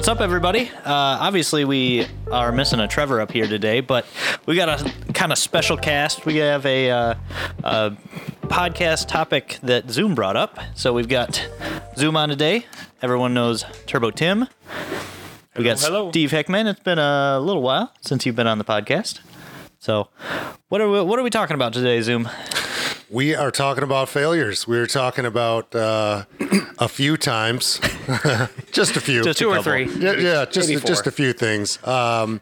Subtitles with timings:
[0.00, 0.70] What's up, everybody?
[0.82, 4.06] Uh, obviously, we are missing a Trevor up here today, but
[4.46, 6.24] we got a kind of special cast.
[6.24, 7.14] We have a, uh,
[7.62, 7.90] a
[8.44, 10.58] podcast topic that Zoom brought up.
[10.74, 11.46] So we've got
[11.98, 12.64] Zoom on today.
[13.02, 14.48] Everyone knows Turbo Tim.
[15.54, 16.08] We got hello.
[16.08, 16.66] Steve Heckman.
[16.66, 19.20] It's been a little while since you've been on the podcast.
[19.80, 20.08] So,
[20.70, 22.26] what are we, what are we talking about today, Zoom?
[23.10, 24.66] We are talking about failures.
[24.66, 26.24] We are talking about uh,
[26.78, 27.80] a few times,
[28.72, 29.84] just a few, Just Two a or three.
[29.98, 31.78] yeah, yeah, just just a few things.
[31.86, 32.40] Um,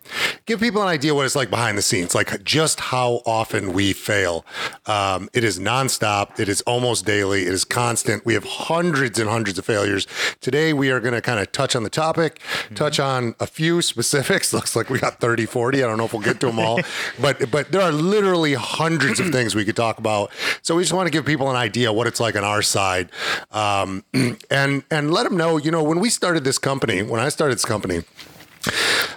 [0.49, 3.93] give people an idea what it's like behind the scenes, like just how often we
[3.93, 4.47] fail.
[4.87, 6.41] Um, it is nonstop.
[6.41, 7.43] It is almost daily.
[7.43, 8.25] It is constant.
[8.25, 10.07] We have hundreds and hundreds of failures.
[10.41, 12.41] Today we are going to kind of touch on the topic,
[12.75, 14.53] touch on a few specifics.
[14.59, 15.85] Looks like we got 30, 40.
[15.85, 16.81] I don't know if we'll get to them all,
[17.21, 20.31] but but there are literally hundreds of things we could talk about.
[20.63, 23.11] So we just want to give people an idea what it's like on our side,
[23.51, 24.03] um,
[24.51, 25.59] and and let them know.
[25.59, 28.05] You know, when we started this company, when I started this company.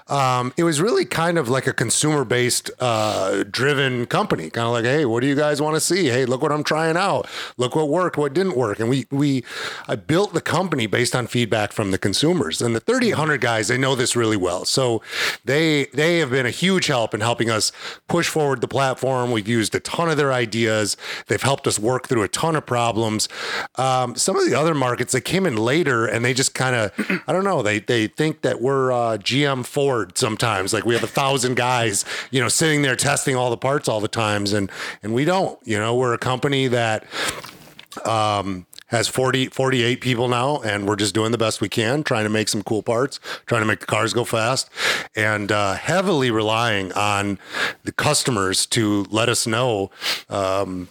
[0.08, 4.74] Um, it was really kind of like a consumer based uh, driven company kind of
[4.74, 6.08] like hey what do you guys want to see?
[6.08, 7.28] Hey look what i'm trying out.
[7.58, 8.80] Look what worked what didn't work.
[8.80, 9.44] And we we
[9.88, 12.62] i built the company based on feedback from the consumers.
[12.62, 14.66] And the 3800 guys they know this really well.
[14.66, 15.02] So
[15.46, 17.72] they they have been a huge help in helping us
[18.08, 19.32] push forward the platform.
[19.32, 20.98] We've used a ton of their ideas.
[21.28, 23.30] They've helped us work through a ton of problems.
[23.76, 26.92] Um, some of the other markets they came in later and they just kind of
[27.28, 31.04] i don't know they they think that we're uh, gm ford sometimes like we have
[31.04, 34.72] a thousand guys you know sitting there testing all the parts all the times and
[35.04, 37.06] and we don't you know we're a company that
[38.06, 42.26] um, has 40, 48 people now, and we're just doing the best we can, trying
[42.26, 44.70] to make some cool parts, trying to make the cars go fast,
[45.16, 47.40] and uh, heavily relying on
[47.84, 49.90] the customers to let us know.
[50.30, 50.90] Um,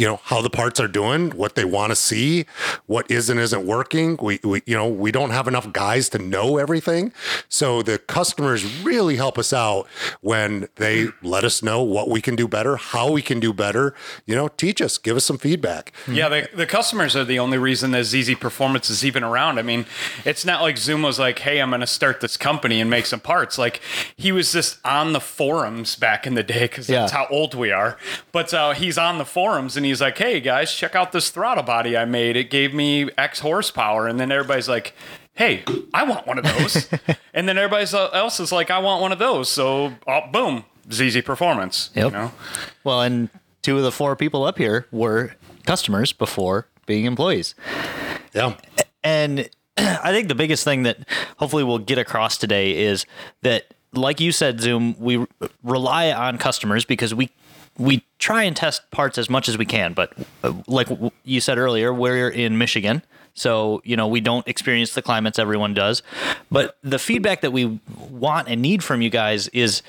[0.00, 2.46] you know how the parts are doing, what they want to see,
[2.86, 4.16] what is and isn't working.
[4.20, 7.12] We, we, you know, we don't have enough guys to know everything,
[7.48, 9.86] so the customers really help us out
[10.20, 13.94] when they let us know what we can do better, how we can do better.
[14.26, 15.92] You know, teach us, give us some feedback.
[16.10, 19.58] Yeah, the, the customers are the only reason that ZZ Performance is even around.
[19.58, 19.86] I mean,
[20.24, 23.06] it's not like Zoom was like, hey, I'm going to start this company and make
[23.06, 23.58] some parts.
[23.58, 23.80] Like,
[24.16, 27.18] he was just on the forums back in the day because that's Yeah.
[27.18, 27.98] how old we are.
[28.32, 31.62] But uh, he's on the forums and he's like, hey, guys, check out this throttle
[31.62, 32.36] body I made.
[32.36, 34.06] It gave me X horsepower.
[34.06, 34.94] And then everybody's like,
[35.34, 36.88] hey, I want one of those.
[37.34, 39.48] and then everybody else is like, I want one of those.
[39.48, 41.90] So, oh, boom, ZZ Performance.
[41.94, 42.04] Yep.
[42.06, 42.32] You know?
[42.84, 43.28] Well, and
[43.62, 45.34] two of the four people up here were
[45.66, 47.54] customers before being employees.
[48.32, 48.56] Yeah.
[49.02, 50.98] And I think the biggest thing that
[51.38, 53.06] hopefully we'll get across today is
[53.42, 55.26] that, like you said, Zoom, we
[55.62, 57.30] rely on customers because we
[57.80, 59.94] we try and test parts as much as we can.
[59.94, 60.12] But
[60.44, 60.88] uh, like
[61.24, 63.02] you said earlier, we're in Michigan.
[63.32, 66.02] So, you know, we don't experience the climates everyone does.
[66.50, 67.80] But the feedback that we
[68.10, 69.82] want and need from you guys is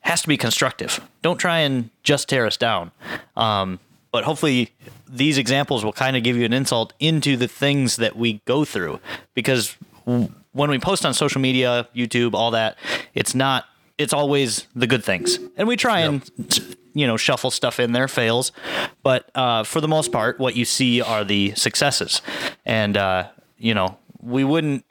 [0.00, 1.00] has to be constructive.
[1.22, 2.92] Don't try and just tear us down.
[3.36, 3.80] Um,
[4.12, 4.72] but hopefully
[5.08, 8.64] these examples will kind of give you an insult into the things that we go
[8.64, 9.00] through
[9.34, 12.76] because when we post on social media youtube all that
[13.14, 13.66] it's not
[13.98, 15.38] it's always the good things.
[15.56, 18.52] And we try and you know shuffle stuff in there fails.
[19.02, 22.22] But uh, for the most part what you see are the successes.
[22.64, 23.28] And uh,
[23.58, 24.84] you know we wouldn't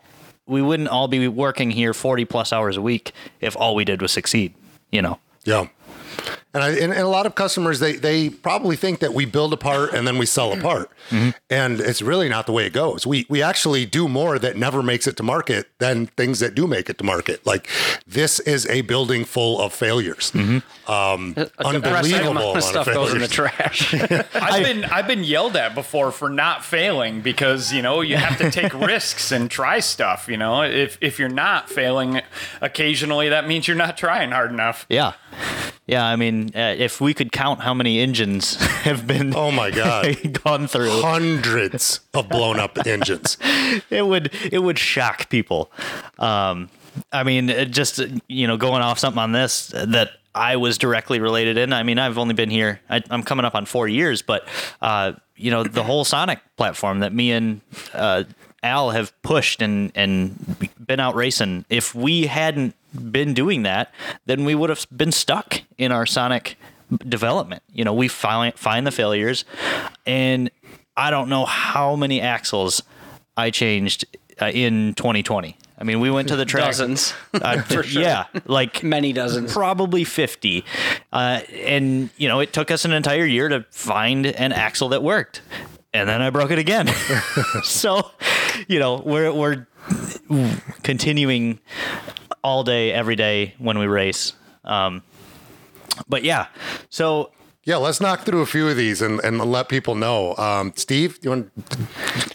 [0.45, 4.01] we wouldn't all be working here 40 plus hours a week if all we did
[4.01, 4.53] was succeed
[4.91, 5.19] you know?
[5.45, 5.67] Yeah.
[6.53, 9.53] And, I, and, and a lot of customers, they, they probably think that we build
[9.53, 10.63] a part and then we sell a mm-hmm.
[10.63, 10.91] part.
[11.09, 11.29] Mm-hmm.
[11.51, 13.05] And it's really not the way it goes.
[13.05, 16.65] We, we actually do more that never makes it to market than things that do
[16.65, 17.45] make it to market.
[17.45, 17.69] Like
[18.07, 20.31] this is a building full of failures.
[20.31, 20.91] Mm-hmm.
[20.91, 23.93] Um, unbelievable amount amount of stuff goes in the trash.
[24.33, 28.37] I've been I've been yelled at before for not failing because you know you have
[28.39, 30.27] to take risks and try stuff.
[30.27, 32.21] You know, if if you're not failing
[32.61, 34.85] occasionally, that means you're not trying hard enough.
[34.89, 35.13] Yeah.
[35.87, 39.71] Yeah, I mean, uh, if we could count how many engines have been Oh my
[39.71, 40.17] God.
[40.43, 43.37] gone through, Hundreds of blown up engines.
[43.89, 45.71] it would it would shock people.
[46.19, 46.69] Um,
[47.13, 51.19] I mean, it just you know, going off something on this that I was directly
[51.19, 51.71] related in.
[51.71, 52.81] I mean, I've only been here.
[52.89, 54.47] I, I'm coming up on four years, but
[54.81, 57.61] uh, you know, the whole Sonic platform that me and
[57.93, 58.23] uh,
[58.67, 61.65] Al have pushed and and been out racing.
[61.69, 62.75] If we hadn't
[63.11, 63.91] been doing that,
[64.25, 66.57] then we would have been stuck in our Sonic
[67.07, 67.63] development.
[67.71, 69.45] You know, we find find the failures,
[70.05, 70.49] and
[70.95, 72.81] I don't know how many axles
[73.35, 74.05] I changed
[74.41, 75.57] uh, in 2020.
[75.79, 76.65] I mean, we went to the track.
[76.65, 77.13] Dozens.
[77.33, 78.01] Uh, For sure.
[78.01, 79.53] Yeah, like Many dozens.
[79.53, 80.65] probably 50.
[81.13, 85.03] Uh, and, you know, it took us an entire year to find an axle that
[85.03, 85.41] worked.
[85.97, 86.87] And then I broke it again.
[87.63, 88.11] so,
[88.67, 89.67] you know, we're, we're
[90.83, 91.59] continuing
[92.43, 94.33] all day, every day when we race.
[94.63, 95.01] Um,
[96.07, 96.47] but yeah,
[96.89, 97.31] so
[97.63, 100.35] Yeah, let's knock through a few of these and, and let people know.
[100.37, 101.51] Um, Steve, you want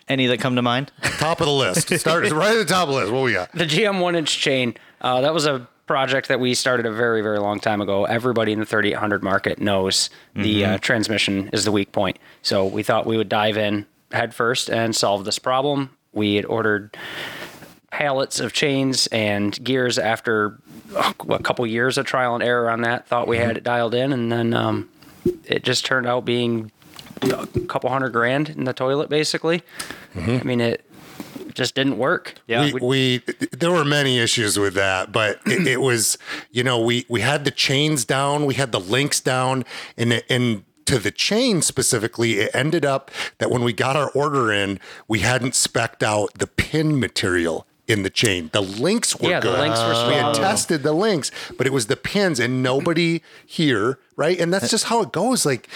[0.08, 0.90] any that come to mind?
[1.02, 1.88] top of the list?
[2.00, 3.12] Start right at the top of the list.
[3.12, 3.52] What we got?
[3.52, 7.20] The GM one inch chain, uh, that was a project that we started a very,
[7.20, 8.06] very long time ago.
[8.06, 12.18] Everybody in the 3800 market knows the uh, transmission is the weak point.
[12.40, 15.90] So we thought we would dive in head first and solve this problem.
[16.14, 16.96] We had ordered
[17.90, 20.58] pallets of chains and gears after
[20.96, 23.06] uh, a couple years of trial and error on that.
[23.06, 24.88] Thought we had it dialed in, and then um,
[25.44, 26.72] it just turned out being
[27.20, 29.62] a couple hundred grand in the toilet, basically.
[30.16, 30.86] I mean, it
[31.54, 32.34] just didn't work.
[32.46, 32.72] Yeah.
[32.72, 33.18] we, we
[33.52, 36.18] there were many issues with that, but it, it was
[36.50, 39.64] you know we we had the chains down, we had the links down,
[39.96, 44.52] and and to the chain specifically, it ended up that when we got our order
[44.52, 48.48] in, we hadn't specked out the pin material in the chain.
[48.52, 49.58] The links were Yeah, the good.
[49.60, 53.98] links were we had tested the links, but it was the pins, and nobody here,
[54.16, 54.38] right?
[54.38, 55.44] And that's just how it goes.
[55.44, 55.68] Like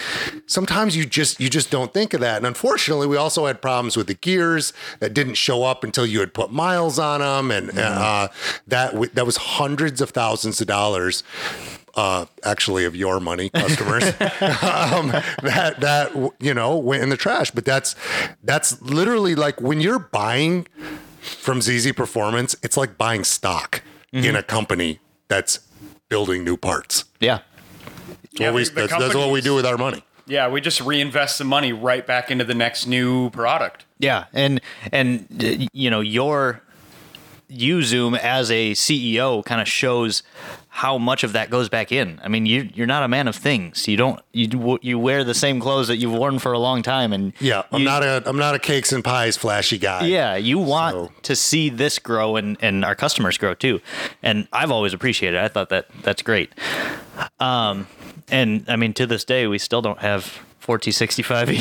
[0.45, 2.37] sometimes you just you just don't think of that.
[2.37, 6.19] And unfortunately, we also had problems with the gears that didn't show up until you
[6.21, 8.29] had put miles on them, and uh,
[8.67, 11.23] that w- that was hundreds of thousands of dollars.
[11.95, 15.09] Uh, actually, of your money, customers, um,
[15.41, 17.49] that that you know went in the trash.
[17.51, 17.95] But that's
[18.43, 20.67] that's literally like when you're buying
[21.27, 23.81] from ZZ Performance, it's like buying stock
[24.11, 24.47] in a mm-hmm.
[24.47, 25.59] company that's
[26.09, 27.05] building new parts.
[27.19, 27.39] Yeah.
[28.31, 30.03] Yeah, What we- the- the that's, that's what we do with our money.
[30.29, 33.85] Yeah, we just reinvest the money right back into the next new product.
[33.97, 34.59] Yeah, and
[34.91, 35.25] and
[35.71, 36.61] you know your
[37.47, 40.23] you Zoom as a CEO kind of shows
[40.83, 42.19] how much of that goes back in.
[42.23, 43.87] I mean, you you're not a man of things.
[43.87, 47.13] You don't you you wear the same clothes that you've worn for a long time,
[47.13, 50.05] and Yeah, I'm you- not a I'm not a cakes and pies flashy guy.
[50.05, 53.81] Yeah, you want So- to see this grow and, and our customers grow too.
[54.21, 55.43] And I've always appreciated it.
[55.43, 56.53] I thought that that's great.
[57.39, 57.87] Um,
[58.29, 61.47] and I mean, to this day, we still don't have 4065.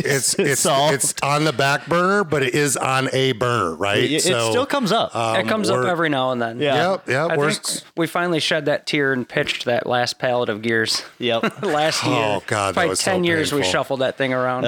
[0.00, 0.94] It's it's solved.
[0.94, 4.02] it's on the back burner, but it is on a burner, right?
[4.02, 5.10] it, it still comes up.
[5.14, 6.58] it comes up every now and then.
[6.58, 6.92] Yeah.
[6.92, 7.30] Yep, yep.
[7.30, 11.02] I we're, think we finally shed that tear and pitched that last pallet of gears.
[11.18, 11.42] yep.
[11.62, 12.14] last year.
[12.14, 14.64] Oh, God, that Probably was so ten years we shuffled that thing around.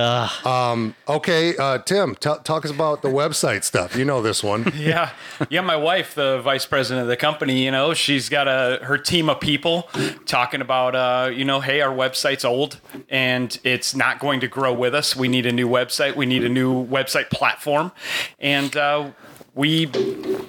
[1.09, 3.97] okay, uh, Tim, t- talk us about the website stuff.
[3.97, 4.71] You know this one.
[4.83, 5.11] Yeah,
[5.49, 5.61] yeah.
[5.61, 9.29] My wife, the vice president of the company, you know, she's got a her team
[9.31, 9.89] of people
[10.27, 14.73] talking about, uh, you know, hey, our website's old and it's not going to grow
[14.73, 15.15] with us.
[15.17, 16.17] We need a new website.
[16.17, 17.93] We need a new website platform,
[18.39, 18.77] and.
[18.77, 19.11] Uh,
[19.55, 19.85] we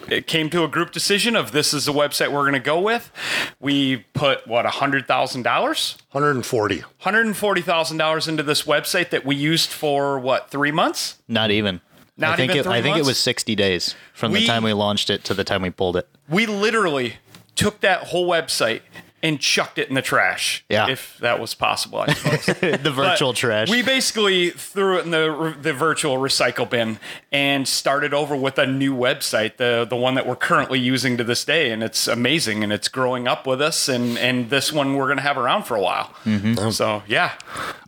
[0.07, 2.79] it came to a group decision of this is the website we're going to go
[2.79, 3.11] with.
[3.59, 6.83] We put what a hundred thousand dollars, 140.
[6.99, 11.17] hundred and forty thousand dollars into this website that we used for what three months.
[11.27, 11.81] Not even.
[12.15, 14.47] Not I think even it, three I think it was 60 days from We- the
[14.47, 16.07] time we launched it to the time we pulled it.
[16.29, 17.15] we literally
[17.55, 18.83] took that whole website
[19.23, 20.63] and chucked it in the trash.
[20.69, 20.89] Yeah.
[20.89, 22.45] If that was possible, I suppose.
[22.59, 23.69] the virtual But trash.
[23.69, 26.99] We basically threw it in the the virtual recycle bin
[27.31, 31.23] and started over with a new website, the the one that we're currently using to
[31.23, 34.93] this day, and it's amazing and it's growing up with us, and and this one
[34.95, 36.13] we're gonna have around for a while.
[36.25, 36.69] Mm-hmm.
[36.71, 37.31] So yeah,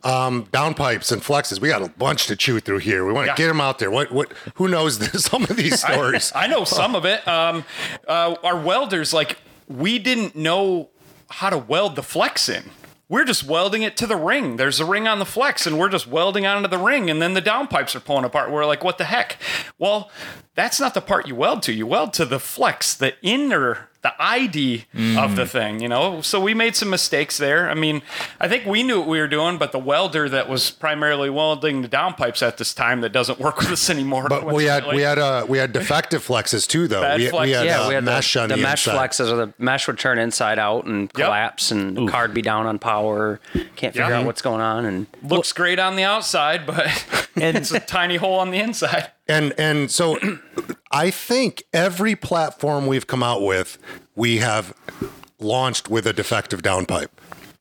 [0.04, 1.60] Downpipes and flexes.
[1.60, 3.06] We got a bunch to chew through here.
[3.06, 3.36] We want to Yeah.
[3.36, 3.92] get them out there.
[3.92, 4.32] What what?
[4.56, 6.32] Who knows this, some of these stories?
[6.34, 7.28] I know some of it.
[7.28, 7.66] Um,
[8.08, 9.38] uh, our welders, like,
[9.68, 10.90] we didn't know
[11.30, 12.72] how to weld the flex in.
[13.08, 14.56] We're just welding it to the ring.
[14.56, 17.36] There's a ring on the flex, and we're just welding onto the ring, and then
[17.36, 18.52] the downpipes are pulling apart.
[18.52, 19.38] We're like, what the heck?
[19.78, 20.10] Well,
[20.56, 21.74] that's not the part you weld to.
[21.74, 24.86] You weld to the flex, the inner, the ID
[25.18, 26.22] of the thing, you know?
[26.22, 27.68] So we made some mistakes there.
[27.68, 28.04] I mean,
[28.40, 31.82] I think we knew what we were doing, but the welder that was primarily welding
[31.82, 34.28] the downpipes at this time that doesn't work with us anymore.
[34.30, 37.02] But we had we had uh we had defective flexes too though.
[37.02, 39.10] Bad we, we had, yeah, uh, we had mesh the, on the the, mesh inside.
[39.10, 42.68] flexes, or the mesh would turn inside out and collapse, and the card be down
[42.68, 43.40] on power.
[43.76, 44.20] Can't figure Yeah.
[44.20, 46.86] out what's going on, and looks great on the outside, but
[47.36, 49.10] and, it's a tiny hole on the inside.
[49.28, 50.20] And and so
[50.92, 53.78] I think every platform we've come out with,
[54.16, 54.74] we have
[55.40, 57.10] launched with a defective downpipe.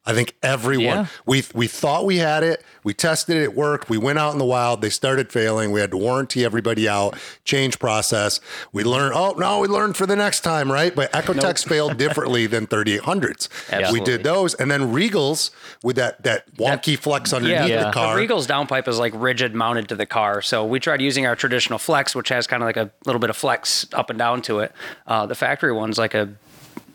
[0.06, 1.06] I think everyone Yeah.
[1.24, 3.88] we we thought we had it, we tested it, it worked.
[3.88, 5.72] We went out in the wild, they started failing.
[5.72, 8.40] We had to warranty everybody out, change process.
[8.72, 10.94] We learned, oh no, we learned for the next time, right?
[10.94, 13.92] But Ecotecs failed differently than 3800s.
[13.92, 15.50] We did those, and then Regals
[15.82, 18.14] with that that wonky flex underneath yeah, the car.
[18.14, 20.42] The Regal's downpipe is like rigid mounted to the car.
[20.42, 23.30] So we tried using our traditional flex, which has kind of like a little bit
[23.30, 24.72] of flex up and down to it.
[25.06, 26.34] Uh, the factory one's like a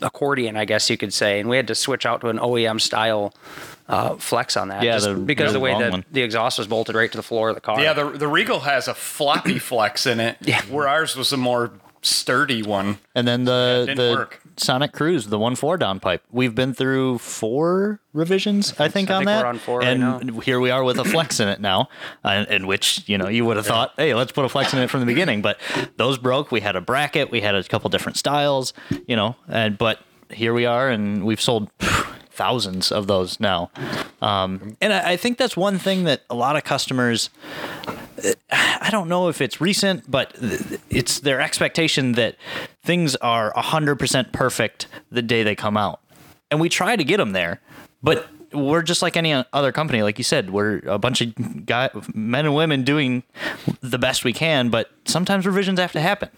[0.01, 2.79] accordion, I guess you could say, and we had to switch out to an OEM
[2.81, 3.33] style
[3.87, 4.83] uh, flex on that.
[4.83, 6.05] Yeah, just the because of the way that one.
[6.11, 7.81] the exhaust was bolted right to the floor of the car.
[7.81, 10.61] Yeah, the the Regal has a floppy flex in it, Yeah.
[10.63, 12.99] where ours was a more sturdy one.
[13.15, 14.41] And then the the work.
[14.57, 16.19] Sonic Cruze, the one four downpipe.
[16.31, 19.43] We've been through four revisions, I think, I on think that.
[19.43, 20.39] we're on four right and now.
[20.41, 21.89] here we are with a flex in it now,
[22.23, 24.79] uh, in which you know you would have thought, hey, let's put a flex in
[24.79, 25.41] it from the beginning.
[25.41, 25.59] But
[25.97, 26.51] those broke.
[26.51, 27.31] We had a bracket.
[27.31, 28.73] We had a couple different styles,
[29.07, 31.69] you know, and but here we are, and we've sold.
[32.39, 33.69] Thousands of those now,
[34.21, 37.29] um, and I, I think that's one thing that a lot of customers
[38.51, 40.35] I don't know if it's recent, but
[40.89, 42.35] it's their expectation that
[42.83, 45.99] things are 100% perfect the day they come out.
[46.51, 47.61] And we try to get them there,
[48.01, 50.01] but we're just like any other company.
[50.01, 53.23] Like you said, we're a bunch of guy, men and women doing
[53.81, 56.29] the best we can, but sometimes revisions have to happen.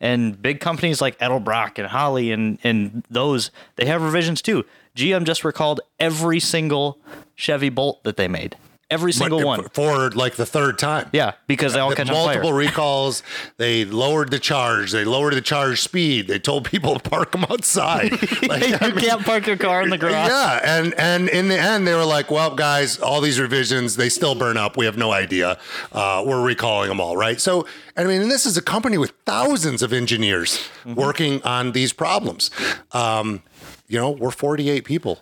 [0.00, 4.64] And big companies like Edelbrock and Holley and, and those, they have revisions too.
[4.96, 6.98] GM just recalled every single
[7.36, 8.56] Chevy Bolt that they made.
[8.90, 9.68] Every single But one.
[9.72, 11.08] for like the third time.
[11.12, 13.22] Yeah, because they all catch on multiple recalls.
[13.56, 14.90] They lowered the charge.
[14.90, 16.26] They lowered the charge speed.
[16.26, 18.10] They told people to park them outside.
[18.42, 20.28] Like, you I mean, can't park your car in the garage.
[20.28, 24.08] yeah, and and in the end, they were like, "Well, guys, all these revisions they
[24.08, 24.76] still burn up.
[24.76, 25.58] We have no idea.
[25.92, 27.66] Uh, we're recalling them all, right?" So,
[27.96, 30.94] I mean, and this is a company with thousands of engineers Mm-hmm.
[30.94, 32.50] working on these problems.
[32.92, 33.42] Um,
[33.86, 35.20] you know, we're 48 people.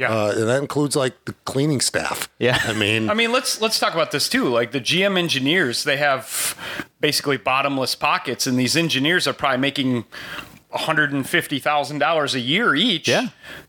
[0.00, 0.10] Yeah.
[0.12, 2.28] uh, and that includes like the cleaning staff.
[2.38, 2.58] Yeah.
[2.64, 4.48] I mean, I mean, let's let's talk about this too.
[4.48, 6.56] Like the GM engineers, they have
[7.00, 10.04] basically bottomless pockets, and these engineers are probably making
[10.70, 13.28] one hundred and fifty thousand dollars a year each Yeah.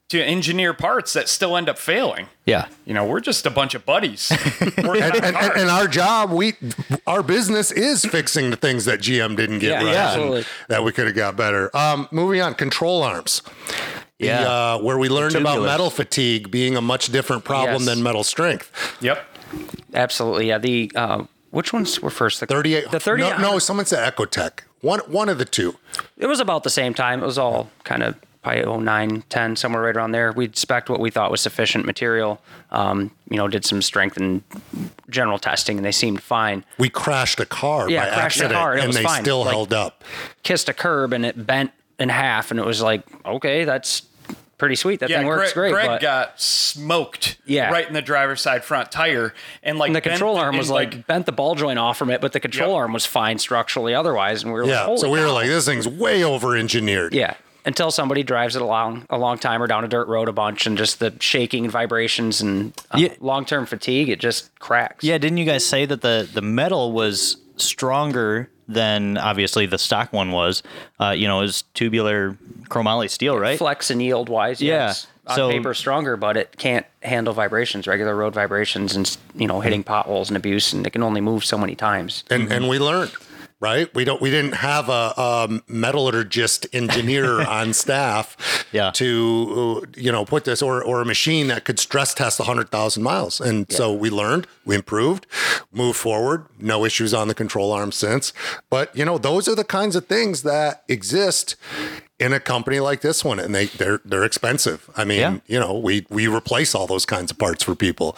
[0.09, 2.27] to engineer parts that still end up failing.
[2.45, 2.67] Yeah.
[2.85, 4.31] You know, we're just a bunch of buddies.
[4.61, 6.53] working and, and, and our job, we
[7.07, 10.45] our business is fixing the things that GM didn't get Yeah, right, yeah, absolutely.
[10.69, 11.75] that we could have got better.
[11.75, 13.41] Um, moving on, control arms.
[14.21, 14.41] The, Yeah.
[14.75, 17.85] uh, where we learned about metal fatigue being a much different problem Yes.
[17.85, 18.71] than metal strength.
[19.01, 19.25] yep.
[19.93, 20.47] absolutely.
[20.47, 22.39] Yeah, the uh, which ones were first?
[22.39, 22.91] The 38.
[22.91, 23.23] The thirty.
[23.23, 24.61] No, no, someone said Ecotec.
[24.81, 25.75] One, one of the two.
[26.17, 27.21] It was about the same time.
[27.21, 30.31] It was all kind of probably 09, 10, somewhere right around there.
[30.31, 32.41] We'd spec what we thought was sufficient material.
[32.71, 34.41] Um, you know, did some strength and
[35.09, 36.63] general testing, and they seemed fine.
[36.79, 39.03] We crashed a car Yeah, by crashed a accident, car, and it and was they
[39.03, 39.21] fine.
[39.23, 40.03] still Like- held up.
[40.43, 44.01] Kissed a curb, and it bent in half, and it was like, okay, that's
[44.61, 44.99] pretty sweet.
[44.99, 45.71] That Yeah, thing works Greg, great.
[45.73, 47.71] Greg but got smoked Yeah.
[47.71, 50.69] right in the driver's side front tire, and like and the bent- control arm was
[50.69, 52.77] like, bent the ball joint off from it, but the control Yep.
[52.77, 54.85] arm was fine structurally otherwise, and we were like, Yeah.
[54.85, 55.33] Holy So we were cow.
[55.33, 57.13] like, this thing's way over engineered.
[57.13, 57.33] Yeah.
[57.65, 60.65] Until somebody drives it along a long time or down a dirt road a bunch
[60.67, 63.09] and just the shaking and vibrations and uh, Yeah.
[63.19, 65.03] long term fatigue, it just cracks.
[65.03, 70.11] Yeah, didn't you guys say that the the metal was stronger than obviously the stock
[70.13, 70.63] one was?
[70.99, 72.37] Uh, you know, it was tubular
[72.69, 73.57] chromoly steel, right?
[73.57, 74.87] Flex and yield wise, Yeah.
[74.87, 75.07] yes.
[75.27, 79.59] On So- paper stronger, but it can't handle vibrations, regular road vibrations and you know,
[79.61, 82.23] hitting potholes and abuse and it can only move so many times.
[82.29, 83.11] and and we learned
[83.61, 83.93] right?
[83.95, 88.35] We don't we didn't have a, um metallurgist engineer on staff
[88.73, 88.91] Yeah.
[88.91, 93.01] to uh, you know put this or or a machine that could stress test 100,000
[93.03, 93.39] miles.
[93.39, 95.27] And so we learned we improved
[95.71, 98.33] moved forward no issues on the control arm since.
[98.69, 101.55] But you know those are the kinds of things that exist
[102.21, 104.89] in a company like this one and they they're they're expensive.
[104.95, 105.37] I mean Yeah.
[105.47, 108.15] you know we we replace all those kinds of parts for people.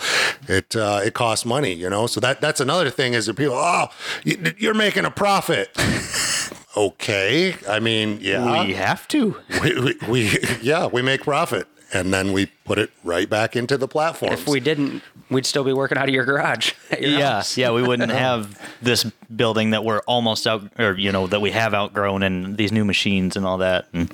[0.48, 2.08] It uh, it costs money you know?
[2.08, 3.88] So that that's another thing is that people oh
[4.24, 5.70] you- you're making a profit.
[6.76, 7.56] Okay.
[7.70, 8.66] I mean yeah.
[8.66, 9.36] We have to.
[9.62, 13.78] we, we, we yeah we make profit and then we put it right back into
[13.78, 16.74] the platform If we didn't, we'd still be working out of your garage.
[16.92, 17.58] at your Yeah, house.
[17.58, 19.04] yeah, we wouldn't have this
[19.36, 22.86] building that we're almost out, or you know, that we have outgrown, and these new
[22.86, 23.88] machines and all that.
[23.94, 24.10] And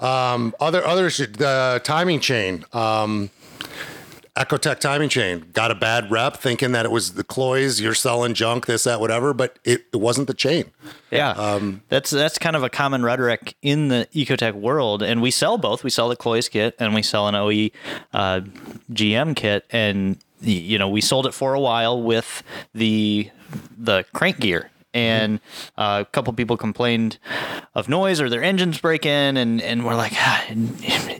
[0.00, 3.30] other other shit, the timing chain um
[4.38, 8.34] Ecotec timing chain got a bad rep thinking that it was the Cloyes, you're selling
[8.34, 10.70] junk, this, that, whatever, but it, it wasn't the chain.
[11.10, 11.34] Yeah,
[11.88, 15.82] that's that's kind of a common rhetoric in the ecotec world, and we sell both.
[15.82, 17.70] We sell the Cloyes kit, and we sell an OE
[18.12, 18.42] uh,
[18.92, 23.30] GM kit, and you know we sold it for a while with the
[23.76, 24.70] the crank gear.
[24.98, 25.40] And
[25.76, 27.18] uh, a couple people complained
[27.74, 30.44] of noise or their engines breaking, and, and we're like, ah,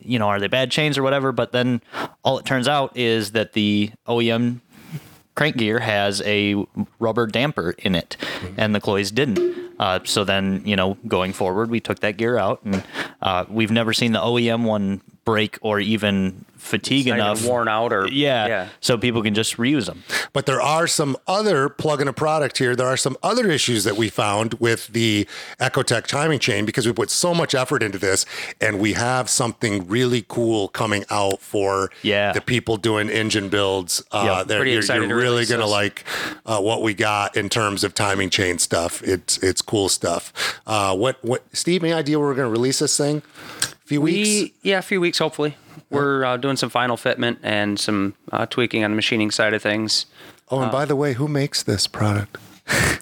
[0.03, 1.31] you know, are they bad chains or whatever?
[1.31, 1.81] But then
[2.25, 4.61] all it turns out is that the OEM
[5.37, 6.57] crank gear has a
[6.99, 8.17] rubber damper in it,
[8.57, 9.39] and the Cloyes didn't.
[9.79, 12.83] Uh, so then, you know, going forward, we took that gear out, and
[13.23, 17.45] uh, we've never seen the OEM one break or even fatigue Not enough.
[17.45, 18.69] worn out or Yeah, yeah.
[18.81, 20.03] So people can just reuse them.
[20.33, 22.77] But there are some other plug in a product here.
[22.77, 25.27] There are some other issues that we found with the
[25.61, 28.27] Ecotec timing chain because we put so much effort into this
[28.61, 32.33] and we have something really cool coming out for Yeah.
[32.33, 34.03] the people doing engine builds.
[34.13, 35.73] Uh, Yeah, that pretty you're, excited you're to really going to this.
[35.73, 36.05] like
[36.45, 39.03] uh, what we got in terms of timing chain stuff.
[39.03, 40.33] It's it's cool stuff.
[40.67, 41.83] Uh, what what Steve?
[41.85, 43.23] Any idea where we're going to release this thing?
[43.89, 44.29] A few weeks.
[44.29, 45.57] We, yeah, a few weeks hopefully.
[45.89, 49.63] We're uh, doing some final fitment and some uh, tweaking on the machining side of
[49.63, 50.05] things.
[50.51, 52.37] oh, and by the way, who makes this product?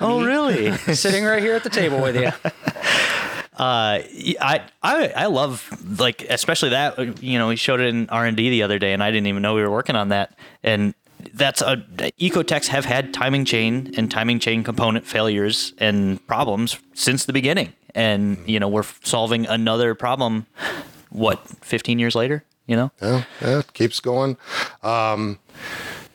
[0.00, 0.76] Oh, really?
[0.94, 2.30] Sitting right here at the table with you.
[3.58, 8.36] I, I I love like especially that you know we showed it in R and
[8.36, 10.94] D the other day and I didn't even know we were working on that and
[11.34, 11.76] that's a
[12.20, 17.72] Ecotecs have had timing chain and timing chain component failures and problems since the beginning
[17.94, 20.46] and you know we're solving another problem
[21.10, 24.36] what 15 years later you know Yeah, yeah, it keeps going.
[24.82, 25.38] Um,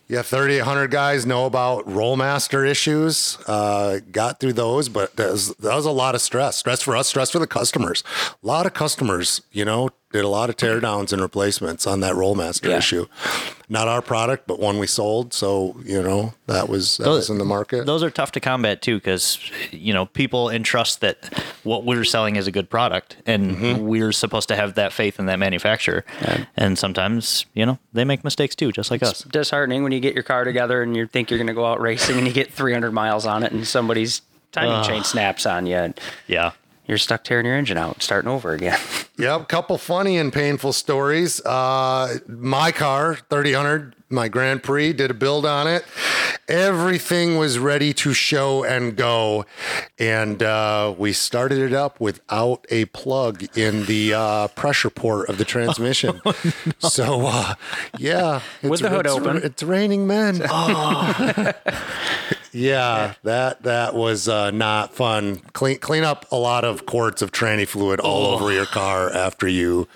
[0.07, 3.39] yeah, 3,800 guys know about Rollmaster issues.
[3.47, 6.57] Uh, got through those, but that was, that was a lot of stress.
[6.57, 8.03] Stress for us, stress for the customers.
[8.43, 12.13] A lot of customers, you know, did a lot of teardowns and replacements on that
[12.13, 12.77] Rollmaster Yeah.
[12.77, 13.07] issue.
[13.67, 15.33] Not our product, but one we sold.
[15.33, 17.85] So, you know, that was, that was in the market.
[17.85, 19.39] those are tough to combat too because
[19.71, 21.17] you know people entrust that
[21.63, 23.85] what we're selling is a good product and Mm-hmm.
[23.87, 26.03] we're supposed to have that faith in that manufacturer
[26.55, 30.13] and sometimes you know they make mistakes too just like us Disheartening when you get
[30.13, 32.51] your car together and you think you're going to go out racing and you get
[32.51, 36.51] 300 miles on it and somebody's timing chain snaps on you and yeah
[36.87, 38.79] you're stuck tearing your engine out, starting over again.
[39.17, 41.39] Yep, couple funny and painful stories.
[41.45, 45.85] Uh, my car, 3000, my Grand Prix, did a build on it.
[46.49, 49.45] Everything was ready to show and go,
[49.97, 55.37] and uh, we started it up without a plug in the uh, pressure port of
[55.37, 56.19] the transmission.
[56.79, 57.53] So, uh,
[57.97, 59.37] yeah, it's, With the hood it's- open.
[59.37, 60.41] It's raining men.
[62.55, 65.37] Yeah, that that was uh, not fun.
[65.53, 69.47] Clean clean up a lot of quarts of tranny fluid all over your car after
[69.47, 69.87] you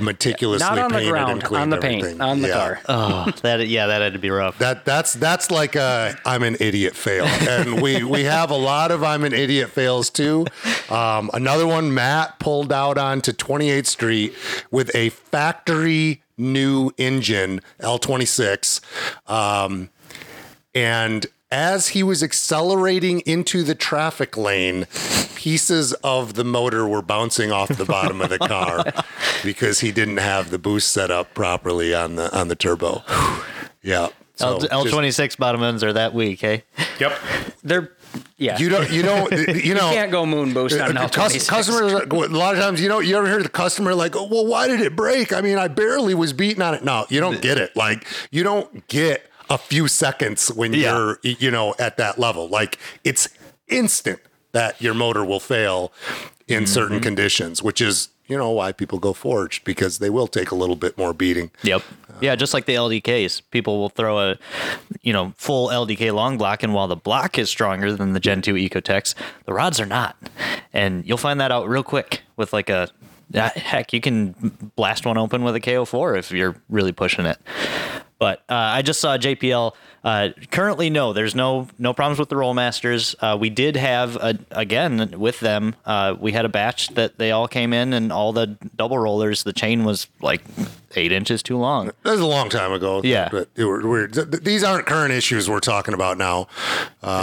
[0.00, 2.20] meticulously Not on the painted ground, and cleaned on the paint, everything.
[2.22, 2.54] on the Yeah.
[2.54, 2.80] car.
[2.88, 6.56] oh that yeah that had to be rough That that's that's like a I'm an
[6.58, 10.46] idiot fail, and we we have a lot of I'm an idiot fails too.
[10.88, 14.34] Um, another one, Matt pulled out onto 28th Street
[14.70, 18.80] with a factory new engine L26,
[19.30, 19.90] um,
[20.74, 24.86] and as he was accelerating into the traffic lane,
[25.34, 28.84] pieces of the motor were bouncing off the bottom of the car
[29.42, 33.02] because he didn't have the boost set up properly on the on the turbo.
[33.82, 34.08] Yeah.
[34.36, 36.64] So L- just- L26 bottom ends are that weak hey
[36.98, 37.18] Yep.
[37.64, 37.92] They're,
[38.36, 38.58] yeah.
[38.58, 38.90] You don't.
[38.90, 39.32] You don't.
[39.64, 39.90] You know.
[39.90, 41.48] can't go moon boost on an uh, cus- L26.
[41.48, 44.46] Customers, a lot of times, you know, you ever hear the customer like, oh, "Well,
[44.46, 45.32] why did it break?
[45.32, 47.74] I mean, I barely was beating on it." No, you don't get it.
[47.74, 50.96] Like, you don't get a few seconds when Yeah.
[50.96, 52.48] you're, you know, at that level.
[52.48, 53.28] Like, it's
[53.68, 54.20] instant
[54.52, 55.92] that your motor will fail
[56.48, 57.02] in certain Mm-hmm.
[57.04, 60.76] conditions, which is, you know, why people go forged because they will take a little
[60.76, 61.50] bit more beating.
[61.62, 61.82] Yep.
[62.20, 64.36] Yeah, just like the LDKs, people will throw a,
[65.02, 68.42] you know, full LDK long block, and while the block is stronger than the Gen
[68.42, 69.14] 2 Ecotecs,
[69.46, 70.16] the rods are not,
[70.72, 72.88] and you'll find that out real quick with like a,
[73.34, 74.34] ah, heck, you can
[74.76, 77.38] blast one open with a K04 if you're really pushing it.
[78.20, 79.72] But uh, I just saw JPL.
[80.04, 83.14] Uh, currently, no, there's no no problems with the Rollmasters.
[83.18, 85.74] Uh, we did have a, again with them.
[85.86, 89.42] Uh, we had a batch that they all came in, and all the double rollers.
[89.42, 90.42] The chain was like
[90.96, 91.86] eight inches too long.
[92.02, 93.00] That was a long time ago.
[93.02, 93.28] Yeah.
[93.30, 96.48] But it were, we're, th- these aren't current issues we're talking about now.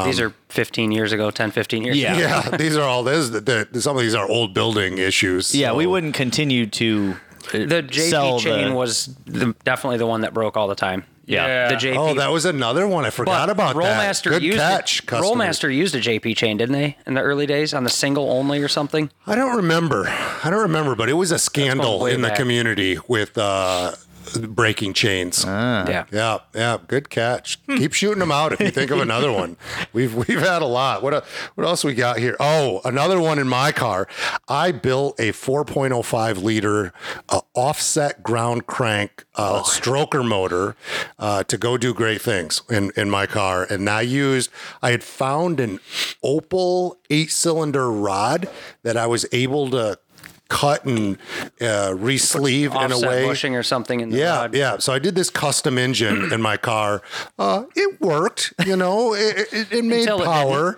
[0.05, 2.13] These are 15 years ago, 10, 15 years Yeah.
[2.15, 2.21] ago.
[2.51, 3.29] yeah, these are all this.
[3.29, 5.53] The, the, some of these are old building issues.
[5.53, 10.07] Yeah, we wouldn't continue to uh, The JP sell chain the, was the, definitely the
[10.07, 11.05] one that broke all the time.
[11.27, 11.67] Yeah.
[11.69, 11.95] The JP.
[11.97, 13.05] Oh, that was another one.
[13.05, 14.39] I forgot about Rollmaster that.
[14.39, 15.05] Good used catch, a.
[15.05, 18.61] Rollmaster used a JP chain, didn't they, in the early days on the single only
[18.61, 19.11] or something?
[19.25, 20.07] I don't remember.
[20.07, 22.37] I don't remember, but it was a scandal way in the back.
[22.37, 23.95] community with uh,
[24.35, 25.43] breaking chains.
[25.45, 26.05] Yeah.
[26.11, 27.63] Yeah, yeah, good catch.
[27.67, 29.57] Keep shooting them out if you think of another one.
[29.93, 31.01] We've we've had a lot.
[31.01, 31.21] What uh,
[31.55, 32.35] what else we got here?
[32.39, 34.07] Oh, another one in my car.
[34.47, 36.93] I built a 4.05 liter
[37.29, 40.75] uh, offset ground crank uh, stroker motor
[41.19, 44.51] uh, to go do great things in in my car, and I used.
[44.81, 45.79] I had found an
[46.23, 48.49] Opel eight cylinder rod
[48.83, 49.99] that I was able to
[50.49, 51.17] cut and
[51.61, 53.25] uh, re-sleeve in a way.
[53.25, 54.55] bushing or something in the Yeah, rod.
[54.55, 54.77] yeah.
[54.77, 57.01] So I did this custom engine in my car.
[57.37, 59.13] Uh, it worked, you know.
[59.17, 60.77] It, it, it made Until it power.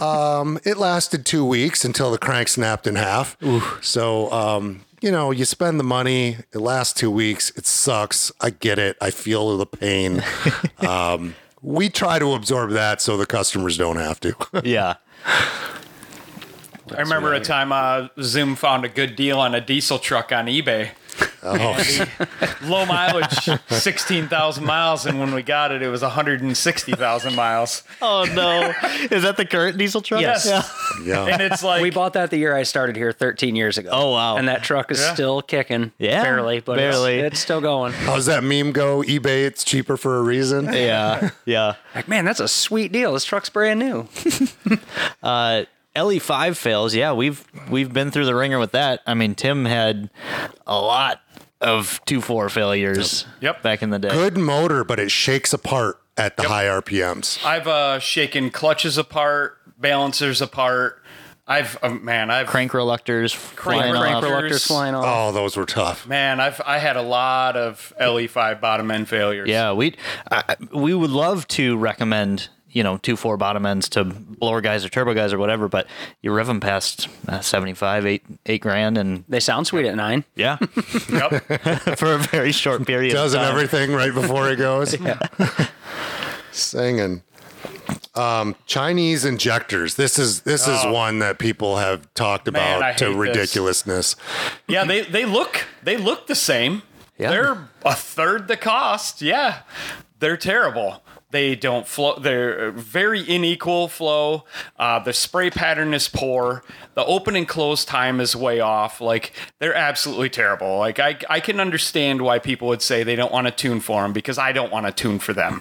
[0.00, 3.36] um, it lasted two weeks until the crank snapped in half.
[3.82, 8.30] So um, you know, you spend the money, it lasts two weeks, it sucks.
[8.40, 8.96] I get it.
[9.00, 10.22] I feel the pain.
[10.78, 14.34] um, we try to absorb that so the customers don't have to.
[14.64, 14.94] Yeah.
[16.96, 20.46] I remember a time uh, Zoom found a good deal on a diesel truck on
[20.46, 20.90] eBay.
[21.42, 21.76] oh,
[22.62, 27.82] Low mileage, 16,000 miles, and when we got it, it was 160,000 miles.
[28.00, 28.72] Oh no.
[29.10, 30.20] Is that the current diesel truck?
[30.20, 30.46] Yes.
[30.46, 30.62] Yeah.
[31.04, 31.24] yeah.
[31.26, 33.90] And it's like, We bought that the year I started here 13 years ago.
[33.92, 34.36] Oh, wow.
[34.36, 35.14] And that truck is Yeah.
[35.14, 35.90] still kicking.
[35.98, 37.18] Yeah, barely, but barely.
[37.18, 37.92] It's, still going.
[37.94, 39.02] How's that meme go?
[39.02, 40.66] eBay, it's cheaper for a reason.
[40.72, 41.30] Yeah.
[41.46, 41.74] Yeah.
[41.96, 43.12] Like, man, that's a sweet deal.
[43.14, 44.08] This truck's brand new.
[45.98, 46.94] LE5 fails.
[46.94, 49.00] Yeah, we've we've been through the ringer with that.
[49.06, 50.10] I mean, Tim had
[50.66, 51.20] a lot
[51.60, 53.26] of two four failures.
[53.40, 53.62] Yep.
[53.62, 54.10] Back in the day.
[54.10, 57.44] Good motor, but it shakes apart at the high RPMs.
[57.44, 61.02] I've uh, shaken clutches apart, balancers apart.
[61.50, 64.14] I've, uh, man, I've, Crank reluctors Crank flying reluctors.
[64.16, 64.22] off.
[64.24, 65.04] Reluctors flying off.
[65.06, 66.06] Oh, those were tough.
[66.06, 69.48] man, I've, I had a lot of LE5 bottom end failures.
[69.48, 69.96] Yeah, we
[70.30, 70.42] uh,
[70.74, 74.88] we would love to recommend you know two four bottom ends to blower guys or
[74.88, 75.86] turbo guys or whatever, but
[76.22, 79.94] you rev them past uh, seventy five eight eight grand and They sound sweet at
[79.96, 80.24] nine.
[80.34, 80.58] yeah
[81.10, 81.32] Yep.
[81.98, 83.12] for a very short period.
[83.12, 83.54] Does of and time.
[83.56, 84.94] everything right before it goes.
[85.00, 85.18] Yeah.
[86.52, 87.22] Singing.
[88.14, 89.94] Um, Chinese injectors.
[89.94, 92.52] This is this is one that people have talked Oh.
[92.52, 93.16] Man, about to hate this.
[93.18, 94.16] ridiculousness.
[94.66, 96.82] Yeah, they they look they look the same.
[97.16, 97.30] Yeah.
[97.30, 99.22] They're a third the cost.
[99.22, 99.60] Yeah.
[100.18, 101.02] They're terrible.
[101.30, 102.18] They don't flow.
[102.18, 104.44] They're very unequal flow.
[104.78, 106.64] Uh, the spray pattern is poor.
[106.94, 109.02] The open and close time is way off.
[109.02, 110.78] Like they're absolutely terrible.
[110.78, 114.02] Like I, I can understand why people would say they don't want to tune for
[114.02, 115.60] them because I don't want to tune for them.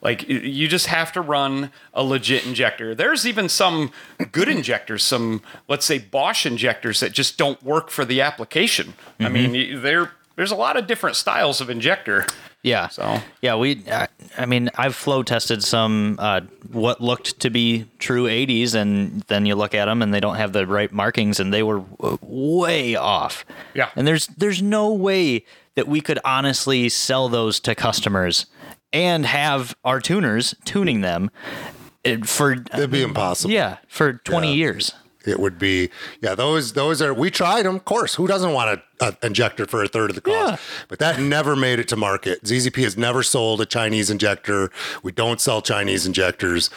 [0.00, 2.94] Like you just have to run a legit injector.
[2.94, 3.90] There's even some
[4.30, 8.94] good injectors, some let's say Bosch injectors that just don't work for the application.
[9.18, 12.24] I mean, there there's a lot of different styles of injector.
[12.62, 12.88] Yeah.
[12.88, 13.82] So- yeah, we.
[13.90, 16.40] I, I mean, I've flow tested some uh,
[16.72, 20.36] what looked to be true 80s, and then you look at them and they don't
[20.36, 23.44] have the right markings, and they were w- way off.
[23.74, 23.90] Yeah.
[23.96, 25.44] And there's there's no way
[25.76, 28.46] that we could honestly sell those to customers
[28.92, 31.30] and have our tuners tuning them
[32.04, 33.52] uh, for It'd be impossible.
[33.52, 34.54] yeah for 20 Yeah.
[34.54, 34.92] years.
[35.26, 35.90] It would be
[36.22, 36.34] yeah.
[36.34, 37.76] Those those are we tried them.
[37.76, 40.50] Of course, who doesn't want a, a injector for a third of the cost?
[40.52, 40.56] Yeah.
[40.88, 42.42] But that never made it to market.
[42.44, 44.70] ZZP has never sold a Chinese injector.
[45.02, 46.70] We don't sell Chinese injectors.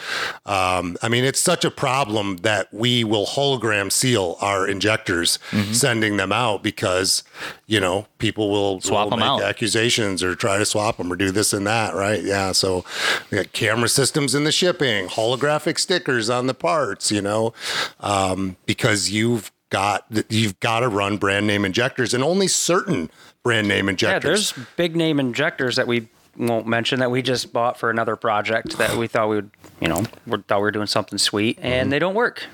[0.46, 5.72] Um, I mean, it's such a problem that we will hologram seal our injectors, Mm-hmm.
[5.72, 7.22] sending them out because
[7.66, 9.42] you know people will Swap will them make out.
[9.42, 12.22] accusations or try to swap them or do this and that, right?
[12.22, 12.52] Yeah.
[12.52, 12.84] So
[13.30, 17.52] we got camera systems in the shipping, holographic stickers on the parts, you know,
[18.00, 23.10] um, because you've got you've got to run brand name injectors and only certain
[23.42, 24.12] brand name injectors.
[24.12, 24.52] Yeah, injectors.
[24.52, 28.78] there's big name injectors that we won't mention that we just bought for another project
[28.78, 31.90] that we thought we would, you know, we thought we were doing something sweet, and
[31.90, 32.46] they don't work.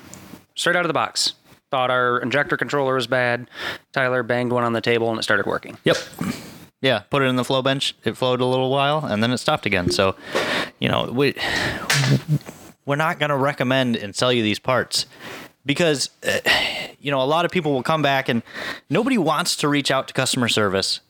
[0.54, 1.34] Straight out of the box.
[1.70, 3.48] Thought our injector controller was bad.
[3.92, 5.76] Tyler banged one on the table and it started working.
[5.84, 5.96] Yep.
[6.80, 7.94] Yeah, put it in the flow bench.
[8.04, 9.90] It flowed a little while, and then it stopped again.
[9.90, 10.14] So,
[10.78, 11.34] you know, we
[12.86, 15.06] we're not going to recommend and sell you these parts
[15.66, 16.38] because, uh,
[17.00, 18.42] you know, a lot of people will come back and
[18.90, 21.00] nobody wants to reach out to customer service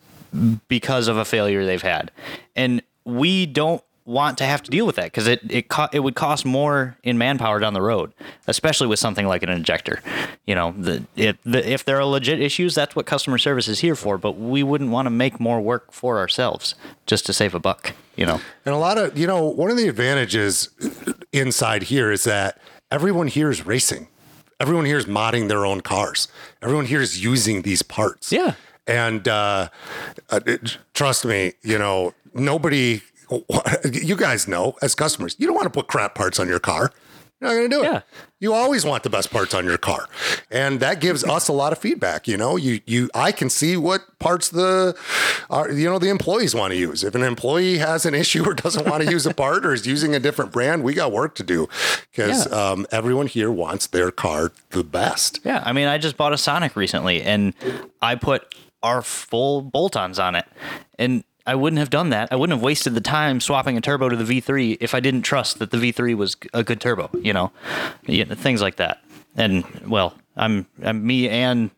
[0.69, 2.11] because of a failure they've had,
[2.55, 6.01] and we don't want to have to deal with that because it it co- it
[6.01, 8.13] would cost more in manpower down the road,
[8.47, 10.01] especially with something like an injector.
[10.47, 13.81] You know, the, it, the if there are legit issues, that's what customer service is
[13.81, 14.17] here for.
[14.17, 16.75] But we wouldn't want to make more work for ourselves
[17.07, 17.93] just to save a buck.
[18.17, 20.71] You know, And a lot of, you know, one of the advantages
[21.33, 22.59] inside here is that
[22.91, 24.09] everyone here is racing.
[24.61, 26.29] Everyone here is modding their own cars.
[26.63, 28.33] Everyone here is using these parts.
[28.33, 28.55] Yeah.
[28.87, 29.69] And uh,
[30.31, 33.03] uh, it- trust me, you know, nobody,
[33.93, 36.93] you guys know as customers, you don't want to put crap parts on your car.
[37.41, 37.85] You're not going to do it.
[37.93, 38.01] Yeah.
[38.41, 40.07] You always want the best parts on your car,
[40.51, 42.27] and that gives us a lot of feedback.
[42.29, 44.97] You know, you you I can see what parts the,
[45.51, 47.03] are, you know, the employees want to use.
[47.05, 49.87] If an employee has an issue or doesn't want to use a part or is
[49.87, 51.69] using a different brand, we got work to do
[52.11, 52.71] because Yeah.
[52.71, 55.41] um, everyone here wants their car the best.
[55.45, 57.55] Yeah, I mean, I just bought a Sonic recently, and
[58.03, 60.47] I put our full bolt-ons on it,
[60.99, 62.29] and I wouldn't have done that.
[62.31, 65.23] I wouldn't have wasted the time swapping a turbo to the V3 if I didn't
[65.23, 67.09] trust that the V3 was a good turbo.
[67.23, 67.53] You know,
[68.07, 69.03] things like that.
[69.35, 71.71] And well, I'm, I'm me and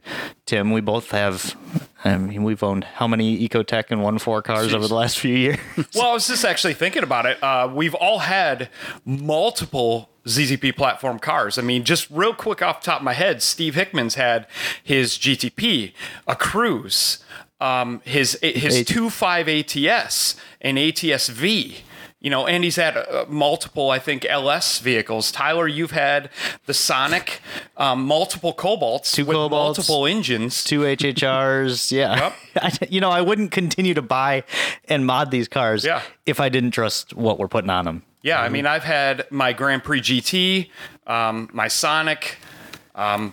[0.45, 0.73] Tim.
[0.73, 1.57] We both have.
[2.05, 5.35] I mean, we've owned how many Ecotec and one four cars over the last few
[5.35, 5.59] years?
[5.95, 7.43] Well, I was just actually thinking about it.
[7.43, 8.71] Uh, we've all had
[9.05, 11.59] multiple ZZP platform cars.
[11.59, 14.47] I mean, just real quick off top of my head, Steve Hickman's had
[14.83, 15.93] his GTP,
[16.27, 17.23] a Cruze,
[17.61, 21.79] um, his his H- 2.5 ATS, and ATS V.
[22.23, 25.33] You know, and he's had uh, multiple, I think, LS vehicles.
[25.33, 26.29] Tyler, you've had
[26.67, 27.41] the Sonic,
[27.79, 29.51] um, multiple Cobalts Two with Cobalts.
[29.51, 30.63] multiple engines.
[30.63, 32.35] Two HHRs, yeah.
[32.57, 34.45] I, you know, I wouldn't continue to buy
[34.87, 36.03] and mod these cars Yeah.
[36.27, 38.03] if I didn't trust what we're putting on them.
[38.23, 40.69] Yeah, I mean, I've had my Grand Prix GT,
[41.07, 42.37] um, my Sonic,
[42.95, 43.33] um,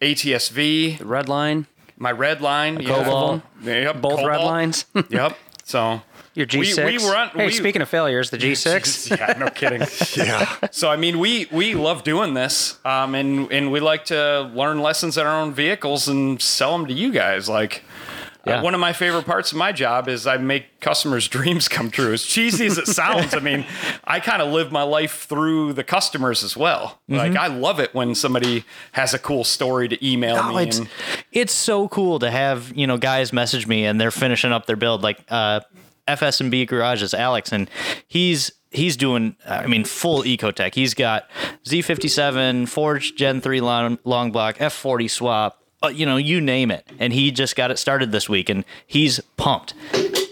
[0.00, 1.66] ATSV, The red line,
[2.00, 2.88] my Red Line, yeah.
[2.88, 3.42] Cobalt.
[3.62, 4.86] Yep, both red lines.
[5.10, 5.36] Yep.
[5.64, 6.02] So
[6.34, 6.84] Your We- G6.
[6.86, 9.16] we were on- hey, we- speaking of failures, the G6.
[9.16, 9.82] yeah, no kidding.
[10.16, 10.48] Yeah.
[10.72, 14.80] So I mean, we we love doing this, um, and and we like to learn
[14.80, 17.48] lessons in our own vehicles and sell them to you guys.
[17.48, 17.82] Like,
[18.46, 21.90] uh, one of my favorite parts of my job is I make customers' dreams come
[21.90, 22.12] true.
[22.12, 23.66] As cheesy as it sounds, I mean,
[24.04, 27.00] I kind of live my life through the customers as well.
[27.08, 30.62] Like, I love it when somebody has a cool story to email Oh, me.
[30.64, 30.88] it's and,
[31.32, 34.76] it's so cool to have you know guys message me and they're finishing up their
[34.76, 35.60] build like uh,
[36.08, 37.70] FS&B Garages Alex and
[38.08, 40.74] he's he's doing I mean full ecotec.
[40.74, 41.28] He's got
[41.66, 46.86] Z57 Forge Gen 3 long, long block F40 swap uh, you know you name it
[46.98, 49.72] and he just got it started this week and he's pumped.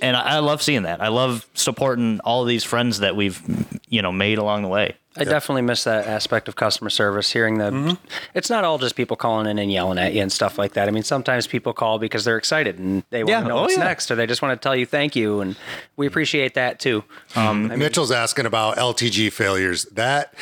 [0.02, 1.00] And I, I love seeing that.
[1.02, 3.40] I love supporting all of these friends that we've
[3.88, 4.96] you know made along the way.
[5.16, 7.32] I definitely miss that aspect of customer service.
[7.32, 7.94] Hearing the, Mm-hmm.
[8.34, 10.86] it's not all just people calling in and yelling at you and stuff like that.
[10.86, 13.40] I mean, sometimes people call because they're excited and they want Yeah.
[13.40, 13.82] to know Oh, what's yeah.
[13.82, 15.56] next, or they just want to tell you thank you, and
[15.96, 17.02] we appreciate that too.
[17.34, 19.86] Um, I mean, Mitchell's asking about LTG failures.
[19.86, 20.34] That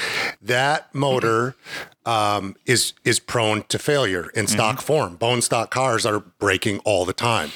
[0.43, 1.57] that motor
[2.07, 5.17] um, is is prone to failure in stock form.
[5.17, 7.51] Bone stock cars are breaking all the time.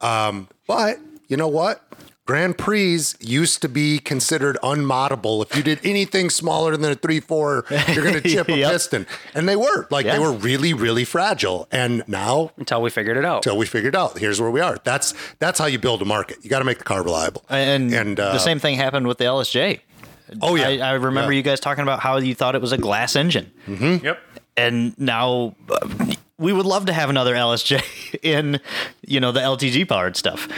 [0.00, 1.80] Um, but you know what?
[2.26, 5.44] Grand Prix used to be considered unmoddable.
[5.44, 8.72] If you did anything smaller than a three four, you're going to chip a Yep.
[8.72, 10.14] piston, and they were like Yeah.
[10.14, 11.68] they were really really fragile.
[11.70, 13.38] And now until we figured it out.
[13.44, 14.78] until we figured out here's where we are.
[14.84, 16.38] That's that's how you build a market.
[16.42, 17.44] You got to make the car reliable.
[17.50, 19.80] And, and uh, the same thing happened with the LSJ.
[20.42, 21.36] Oh yeah, I, I remember Yeah.
[21.38, 24.04] you guys talking about how you thought it was a glass engine, Mm-hmm.
[24.04, 24.20] yep.
[24.56, 25.88] and now uh,
[26.36, 28.60] we would love to have another LSJ in,
[29.06, 30.48] you know, the LTG powered stuff.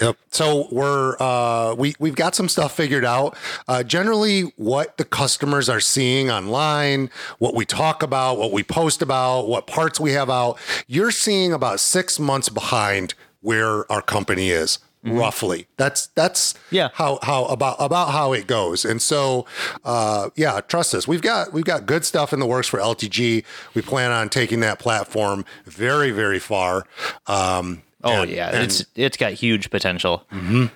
[0.00, 0.16] Yep.
[0.30, 3.36] So we're uh, we we've got some stuff figured out.
[3.68, 9.02] Uh, generally, what the customers are seeing online, what we talk about, what we post
[9.02, 14.50] about, what parts we have out, you're seeing about six months behind where our company
[14.50, 14.78] is.
[15.06, 16.88] Roughly, that's that's Yeah.
[16.94, 18.84] how how about about how it goes.
[18.84, 19.46] And so,
[19.84, 21.06] uh, yeah, trust us.
[21.06, 23.44] We've got we've got good stuff in the works for LTG.
[23.74, 26.86] We plan on taking that platform very very far.
[27.26, 30.24] Um, Oh and- yeah, and- it's it's got huge potential.
[30.32, 30.66] Mm-hmm.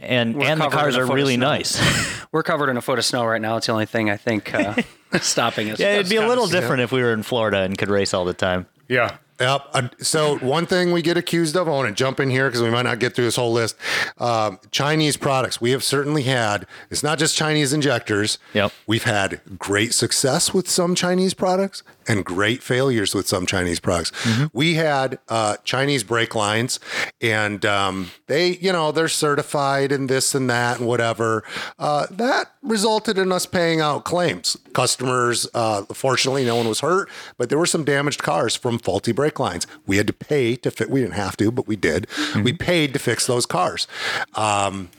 [0.00, 1.76] And We're and the cars are really nice.
[2.32, 3.56] We're covered in a foot of snow right now.
[3.56, 4.74] It's the only thing I think uh,
[5.20, 5.80] stopping us.
[5.80, 6.60] yeah, it'd be a little sad.
[6.60, 8.66] different if we were in Florida and could race all the time.
[8.88, 9.16] Yeah.
[9.40, 9.62] Yep.
[9.72, 12.62] Uh, So one thing we get accused of, I want to jump in here because
[12.62, 13.76] we might not get through this whole list.
[14.18, 15.60] Um, Chinese products.
[15.60, 16.66] We have certainly had.
[16.90, 18.38] It's not just Chinese injectors.
[18.54, 18.72] Yep.
[18.86, 24.12] We've had great success with some Chinese products and great failures with some Chinese products.
[24.52, 26.80] We had uh, Chinese brake lines,
[27.20, 31.44] and um, they, you know, they're certified and this and that and whatever.
[31.78, 34.56] Uh, that resulted in us paying out claims.
[34.72, 39.12] Customers, uh, fortunately, no one was hurt, but there were some damaged cars from faulty
[39.12, 39.66] brake lines.
[39.86, 40.90] We had to pay to fit.
[40.90, 42.06] We didn't have to, but we did.
[42.42, 43.86] We paid to fix those cars.
[44.34, 44.90] Um,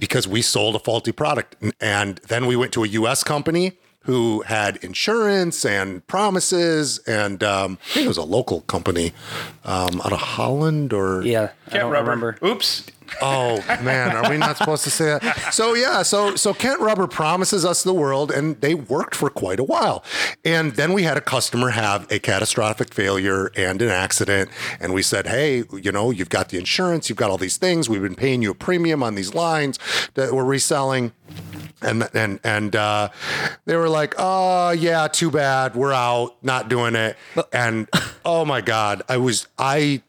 [0.00, 1.56] because we sold a faulty product.
[1.80, 3.78] And then we went to a US company
[4.10, 6.98] who had insurance and promises.
[7.06, 9.12] And um, I think it was a local company
[9.64, 11.22] um, out of Holland or.
[11.22, 12.10] Yeah, I Kent don't Rubber.
[12.10, 12.38] remember.
[12.44, 12.86] Oops.
[13.20, 15.52] Oh man, are we not supposed to say that?
[15.52, 19.58] So yeah, so so Kent Rubber promises us the world, and they worked for quite
[19.58, 20.04] a while.
[20.44, 25.02] And then we had a customer have a catastrophic failure and an accident, and we
[25.02, 28.14] said, hey, you know, you've got the insurance, you've got all these things, we've been
[28.14, 29.80] paying you a premium on these lines
[30.14, 31.10] that we're reselling.
[31.82, 33.08] And and and uh,
[33.64, 37.16] they were like, "Oh yeah, too bad, we're out, not doing it."
[37.52, 37.88] And
[38.24, 40.02] oh my god, I was I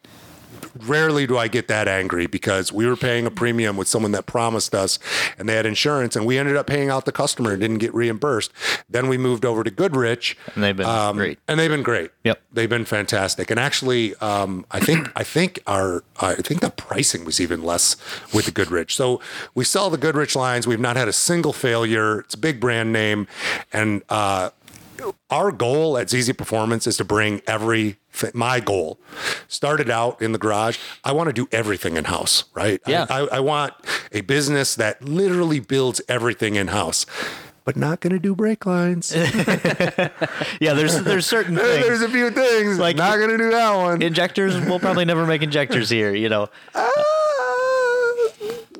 [0.88, 4.26] rarely do I get that angry because we were paying a premium with someone that
[4.26, 5.00] promised us
[5.38, 7.94] and they had insurance and we ended up paying out the customer and didn't get
[7.94, 8.52] reimbursed.
[8.90, 10.38] Then we moved over to Goodrich.
[10.56, 11.40] And they've been great.
[11.48, 12.12] And they've been great.
[12.24, 12.42] Yep.
[12.52, 13.52] They've been fantastic.
[13.52, 17.96] And actually, um, I think I think our I think the pricing was even less
[18.34, 18.96] with the Goodrich.
[18.96, 19.22] So
[19.56, 20.68] we sell the Goodrich lines.
[20.68, 22.20] We've not had a single failure.
[22.20, 23.28] It's a big brand name,
[23.72, 24.52] and uh,
[25.30, 27.98] our goal at ZZ Performance is to bring every
[28.34, 29.00] my goal
[29.48, 30.78] started out in the garage.
[31.04, 32.82] I want to do everything in house, right?
[32.88, 33.06] Yeah.
[33.10, 33.74] I, I, I want
[34.12, 37.06] a business that literally builds everything in house,
[37.64, 39.16] but not going to do brake lines.
[40.60, 41.86] Yeah, there's there's certain things.
[41.86, 44.02] There's a few things Like- not going to do that one.
[44.02, 46.14] Injectors, we'll probably never make injectors here.
[46.14, 46.90] You know, Uh,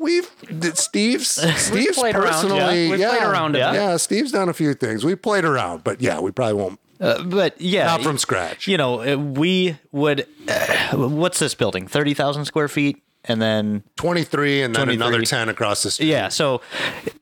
[0.06, 0.30] we've
[0.76, 2.90] Steve's Steve's around, personally yeah.
[2.92, 3.74] We've played around yeah.
[3.74, 7.24] yeah Steve's done a few things we played around but yeah we probably won't Uh,
[7.24, 10.28] but yeah, not from scratch You know, uh, we would.
[10.48, 11.88] Uh, what's this building?
[11.88, 15.08] Thirty thousand square feet, and then 23 and then 23.
[15.08, 16.62] another 10 across the street Yeah, so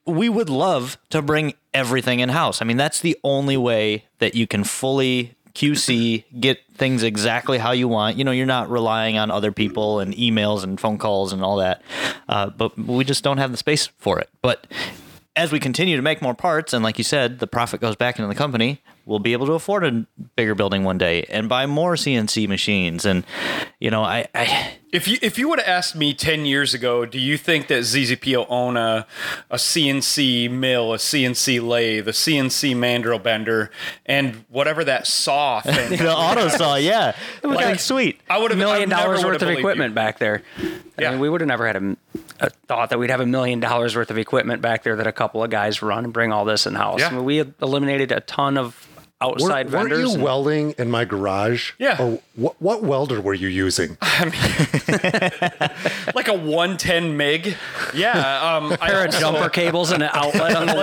[0.05, 2.61] we would love to bring everything in house.
[2.61, 7.71] I mean, that's the only way that you can fully QC, get things exactly how
[7.71, 8.15] you want.
[8.15, 11.57] You know, you're not relying on other people and emails and phone calls and all
[11.57, 11.81] that.
[12.29, 14.29] Uh, but we just don't have the space for it.
[14.41, 14.67] But
[15.35, 18.17] as we continue to make more parts, and like you said, the profit goes back
[18.17, 21.65] into the company, we'll be able to afford a bigger building one day and buy
[21.65, 23.05] more CNC machines.
[23.05, 23.25] And,
[23.79, 27.05] you know, I, I If you if you would have asked me ten years ago,
[27.05, 29.05] do you think that ZZP will own a,
[29.49, 33.71] a CNC mill, a CNC lathe, a CNC mandrel bender,
[34.05, 35.97] and whatever that saw thing?
[35.97, 38.19] the auto saw, yeah, it was Like- like sweet.
[38.29, 39.95] I would have million I never dollars worth of equipment you.
[39.95, 40.43] back there.
[40.97, 41.11] I Yeah.
[41.11, 41.97] mean, we would have never had a,
[42.41, 45.11] a thought that we'd have a million dollars worth of equipment back there that a
[45.13, 46.99] couple of guys run and bring all this in house.
[46.99, 47.07] Yeah.
[47.07, 48.87] I mean, we eliminated a ton of
[49.21, 49.99] outside Weren't, weren't vendors.
[49.99, 51.73] you and- welding in my garage?
[51.77, 52.01] Yeah.
[52.01, 53.97] Or what, what welder were you using?
[56.15, 57.55] like a one ten mig.
[57.93, 60.75] Yeah, um, I pair of also- jumper cables and an outlet on the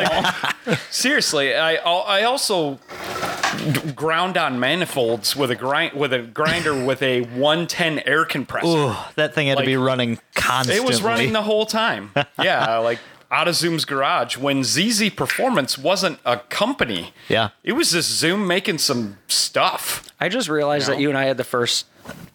[0.66, 0.76] wall.
[0.90, 2.78] Seriously, I I also
[3.94, 8.66] ground on manifolds with a grind with a grinder with a 110 air compressor.
[8.68, 10.84] Ooh, that thing had Like, to be running constantly.
[10.84, 12.10] It was running the whole time.
[12.42, 12.98] Yeah, like
[13.30, 17.12] out of Zoom's garage when ZZ Performance wasn't a company.
[17.28, 17.50] Yeah.
[17.64, 20.06] It was just Zoom making some stuff.
[20.20, 21.86] I just realized You that you and I had the first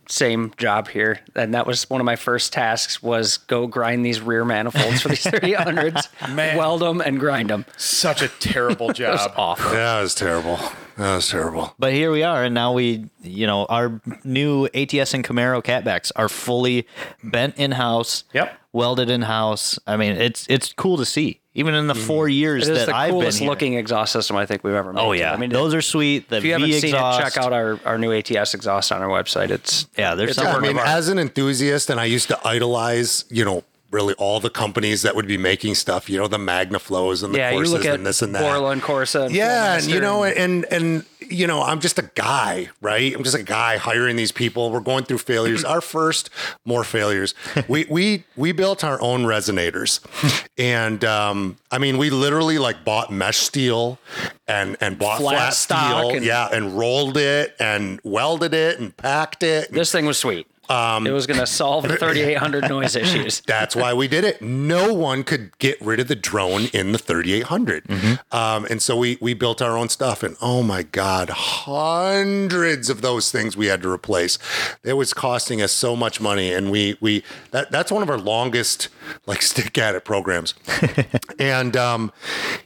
[0.10, 4.19] same job here, and that was one of my first tasks was go grind these
[4.19, 6.58] rear manifolds for these 3800s, Man.
[6.58, 7.65] weld them and grind them.
[7.77, 9.34] Such a terrible It was job.
[9.38, 9.71] awful.
[9.71, 10.60] Yeah, that was terrible.
[10.97, 11.73] That was terrible.
[11.80, 16.12] But here we are, and now we, you know, our new ATS and Camaro catbacks
[16.17, 16.86] are fully
[17.23, 18.25] bent in house.
[18.34, 18.54] Yep.
[18.73, 19.77] Welded in house.
[19.86, 21.41] I mean, it's it's cool to see.
[21.53, 22.07] Even in the mm-hmm.
[22.07, 23.49] four years It is that the I've been coolest here.
[23.49, 25.01] looking exhaust system I think we've ever oh, made.
[25.01, 26.29] Oh yeah, I mean, those are sweet.
[26.29, 27.19] The if you V haven't seen exhaust.
[27.19, 29.49] it, check out our, our new ATS exhaust on our website.
[29.49, 32.39] It's Yeah, there's it's a some- I mean, as an enthusiast, and I used to
[32.47, 36.38] idolize, you know, really all the companies that would be making stuff, you know, the
[36.38, 38.41] Magnaflows and the yeah, Corsas and this and that.
[38.41, 39.25] Borla and Corsa.
[39.25, 43.15] And yeah, and you know, and- and and you know, I'm just a guy, right?
[43.15, 44.69] I'm just a guy hiring these people.
[44.69, 45.63] We're going through failures.
[45.63, 46.30] Our first,
[46.65, 47.34] more failures.
[47.69, 49.99] We we we built our own resonators,
[50.58, 53.97] and um, I mean, we literally like bought mesh steel
[54.47, 58.95] and and bought Flat flat, steel, and- yeah, and rolled it and welded it and
[58.97, 59.71] packed it.
[59.71, 60.47] this thing was sweet.
[60.71, 63.41] Um, it was going to solve the 3800 noise issues.
[63.41, 64.41] That's why we did it.
[64.41, 67.89] No one could get rid of the drone in the 3800.
[68.31, 70.23] Um, and so we we built our own stuff.
[70.23, 74.38] And oh my God, hundreds of those things we had to replace.
[74.84, 76.53] It was costing us so much money.
[76.53, 78.88] And we we that that's one of our longest
[79.25, 80.53] like stick at it programs.
[81.39, 82.12] and um,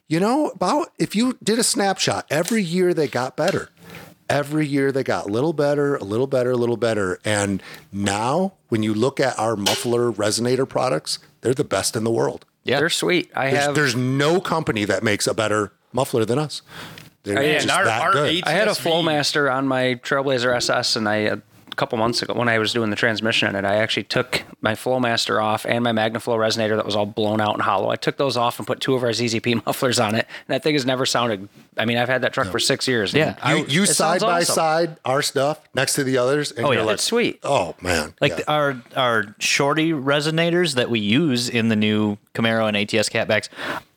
[0.08, 3.70] you know, about if you did a snapshot, every year they got better.
[4.30, 7.20] Every year they got a little better, a little better, a little better.
[7.24, 7.62] And
[7.92, 12.46] now when you look at our muffler resonator products, they're the best in the world.
[12.64, 12.80] Yeah.
[12.80, 13.30] They're sweet.
[13.36, 13.76] I There's, have.
[13.76, 16.64] there's no company that makes a better muffler than us.
[17.24, 18.30] They're Man, just our- that our good.
[18.32, 21.38] eight- I had a Flowmaster on my Trailblazer SS, and I a
[21.76, 24.74] couple months ago when I was doing the transmission in it, I actually took my
[24.74, 27.90] Flowmaster off and my Magnaflow resonator that was all blown out and hollow.
[27.90, 30.64] I took those off and put two of our ZZP mufflers on it, and that
[30.64, 31.48] thing has never sounded.
[31.78, 33.14] I mean, I've had that truck for six years.
[33.14, 33.36] Yeah.
[33.44, 34.56] I- you you it side by awesome.
[34.56, 36.52] side our stuff next to the others.
[36.52, 36.86] And Oh, you're yeah.
[36.86, 37.40] like, It's sweet.
[37.44, 38.36] oh man, Like Yeah.
[38.38, 43.50] the- our our shorty resonators that we use in the new Camaro and ATS catbacks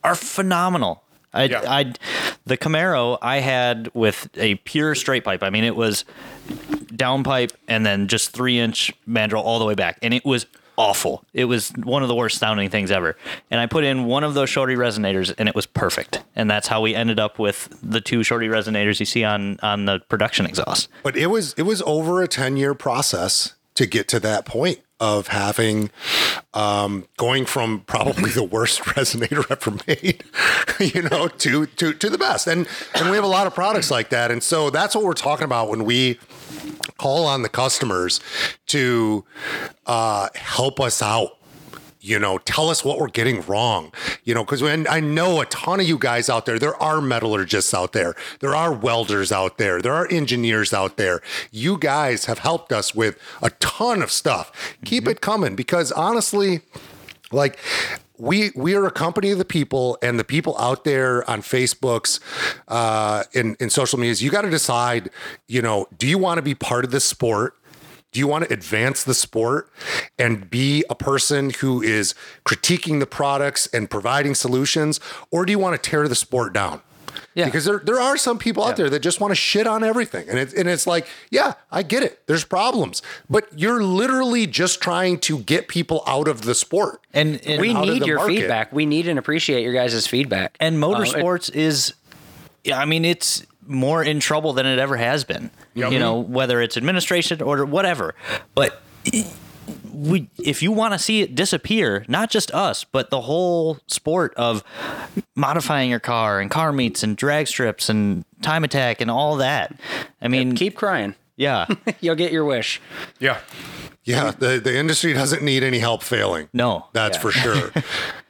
[0.03, 1.03] are phenomenal.
[1.33, 1.61] I, Yeah.
[1.65, 1.93] I,
[2.45, 5.43] the Camaro I had with a pure straight pipe.
[5.43, 6.05] I mean, it was
[6.47, 10.45] downpipe and then just three inch mandrel all the way back, and it was
[10.79, 11.25] awful.
[11.33, 13.17] It was one of the worst sounding things ever.
[13.51, 16.23] And I put in one of those shorty resonators, and it was perfect.
[16.35, 19.85] And that's how we ended up with the two shorty resonators you see on on
[19.85, 20.87] the production exhaust.
[21.03, 24.79] But it was it was over a 10 year process to get to that point
[24.99, 25.89] of having
[26.53, 30.23] um, going from probably the worst resonator ever made,
[30.93, 32.47] you know, to to to the best.
[32.47, 34.31] And and we have a lot of products like that.
[34.31, 36.19] And so that's what we're talking about when we
[36.97, 38.19] call on the customers
[38.67, 39.25] to
[39.85, 41.38] uh, help us out
[42.01, 43.91] you know, tell us what we're getting wrong.
[44.23, 47.01] You know, because when I know a ton of you guys out there, there are
[47.01, 51.21] metallurgists out there, there are welders out there, there are engineers out there.
[51.51, 54.75] You guys have helped us with a ton of stuff.
[54.85, 56.61] Keep it coming because honestly,
[57.31, 57.57] like
[58.17, 62.19] we we are a company of the people and the people out there on facebooks
[62.67, 65.09] uh in in social medias you got to decide
[65.47, 67.55] you know do you want to be part of this sport
[68.11, 69.69] do you want to advance the sport
[70.17, 74.99] and be a person who is critiquing the products and providing solutions
[75.31, 76.81] or do you want to tear the sport down
[77.35, 77.45] Yeah.
[77.45, 80.27] because there, there are some people out there that just want to shit on everything.
[80.29, 82.25] And, it, and it's like, yeah, I get it.
[82.27, 83.01] There's problems.
[83.29, 87.01] But you're literally just trying to get people out of the sport.
[87.13, 88.35] And, and we need your market.
[88.35, 88.73] feedback.
[88.73, 90.55] We need and appreciate your guys' feedback.
[90.59, 91.93] and Uh, motorsports is
[92.63, 95.51] yeah, I mean it's more in trouble than it ever has been.
[95.91, 96.33] You know, mm-hmm.
[96.33, 98.15] whether it's administration or whatever.
[98.55, 98.81] But
[99.93, 104.33] we if you want to see it disappear, not just us, but the whole sport
[104.35, 104.63] of
[105.35, 109.79] modifying your car and car meets and drag strips and time attack and all that.
[110.21, 111.15] I mean, keep crying.
[111.39, 111.65] Yeah.
[112.01, 112.79] You'll get your wish.
[113.19, 113.39] Yeah.
[114.05, 116.47] Yeah, the, the industry doesn't need any help failing.
[116.51, 116.87] No.
[116.93, 117.21] That's Yeah.
[117.21, 117.71] for sure.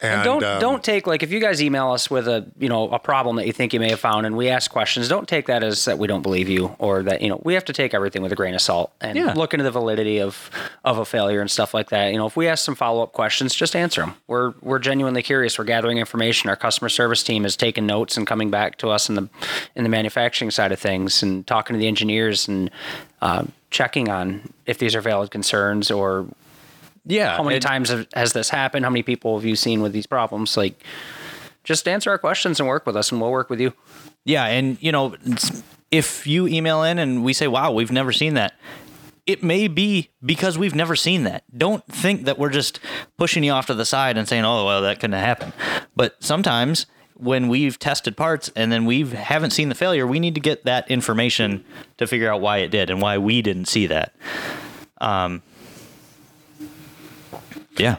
[0.02, 2.88] And, don't um, don't take like if you guys email us with a you know
[2.90, 5.48] a problem that you think you may have found and we ask questions don't take
[5.48, 7.94] that as that we don't believe you or that you know we have to take
[7.94, 9.34] everything with a grain of salt and Yeah.
[9.34, 10.50] look into the validity of
[10.86, 13.54] of a failure and stuff like that you know if we ask some follow-up questions
[13.54, 17.58] just answer them we're we're genuinely curious we're gathering information our customer service team is
[17.58, 19.28] taking notes and coming back to us in the
[19.76, 22.72] in the manufacturing side of things and talking to the engineers and
[23.22, 26.26] uh, checking on if these are valid concerns or
[27.06, 27.36] Yeah.
[27.38, 28.86] how many it- times have, has this happened?
[28.86, 30.56] How many people have you seen with these problems?
[30.58, 30.82] Like,
[31.64, 33.74] just answer our questions and work with us, and we'll work with you.
[34.26, 35.16] Yeah, and you know,
[35.92, 38.54] if you email in and we say, "Wow, we've never seen that,"
[39.26, 41.44] it may be because we've never seen that.
[41.56, 42.80] Don't think that we're just
[43.18, 45.54] pushing you off to the side and saying, "Oh, well, that couldn't happen."
[45.96, 46.86] But sometimes
[47.20, 50.66] when we've tested parts and then we haven't seen the failure, we need to get
[50.66, 51.64] that information
[51.98, 54.14] to figure out why it did and why we didn't see that.
[55.00, 55.42] Um,
[57.78, 57.98] yeah.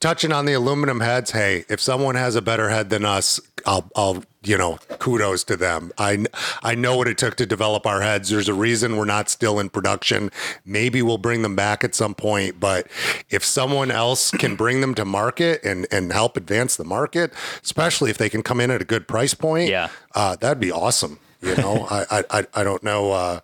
[0.00, 3.90] touching on the aluminum heads, hey, if someone has a better head than us, I'll,
[3.96, 5.90] I'll, you know, kudos to them.
[5.98, 6.24] I,
[6.62, 8.28] I know what it took to develop our heads.
[8.30, 10.30] There's a reason we're not still in production.
[10.64, 12.86] Maybe we'll bring them back at some point, but
[13.30, 17.32] if someone else can bring them to market and, and help advance the market,
[17.62, 19.88] especially if they can come in at a good price point, Yeah.
[20.14, 21.18] uh, that'd be awesome.
[21.40, 23.40] You know, I, I, I, I don't know, uh,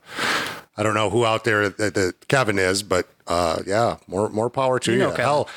[0.76, 4.48] I don't know who out there that, that Kevin is, but uh, yeah, more more
[4.48, 4.98] power to you.
[4.98, 5.48] know Hell,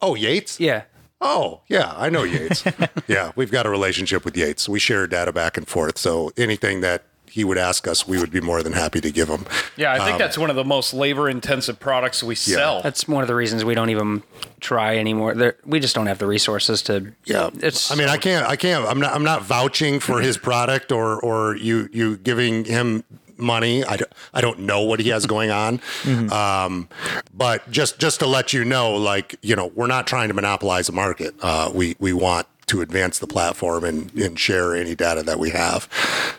[0.00, 0.58] oh Yates.
[0.60, 0.82] Yeah.
[1.24, 2.64] Oh yeah, I know Yates.
[3.06, 4.68] yeah, we've got a relationship with Yates.
[4.68, 5.96] We share data back and forth.
[5.96, 9.28] So anything that he would ask us, we would be more than happy to give
[9.28, 9.46] him.
[9.76, 12.82] Yeah, I Um, think that's one of the most labor intensive products we sell.
[12.82, 14.22] That's one of the reasons we don't even
[14.60, 15.34] try anymore.
[15.34, 17.12] There, we just don't have the resources to.
[17.24, 17.90] Yeah, It's.
[17.90, 18.46] I mean, I can't.
[18.46, 18.84] I can't.
[18.86, 19.14] I'm not.
[19.14, 23.04] I'm not vouching for his product or or you you giving him
[23.38, 23.84] money.
[23.84, 25.80] I don't, I don't know what he has going on.
[26.32, 26.88] Um,
[27.34, 30.86] but just just to let you know, like you know, we're not trying to monopolize
[30.86, 31.34] the market.
[31.42, 35.50] Uh, we we want to advance the platform and, and share any data that we
[35.50, 35.88] have.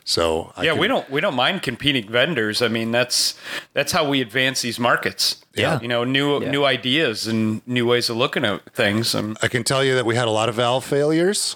[0.06, 2.62] So I yeah, can- we don't we don't mind competing vendors.
[2.62, 3.38] I mean, that's
[3.74, 5.44] that's how we advance these markets.
[5.54, 5.80] Yeah.
[5.82, 9.14] you know, new new ideas and new ways of looking at things.
[9.14, 11.56] Um, I can tell you that we had a lot of valve failures.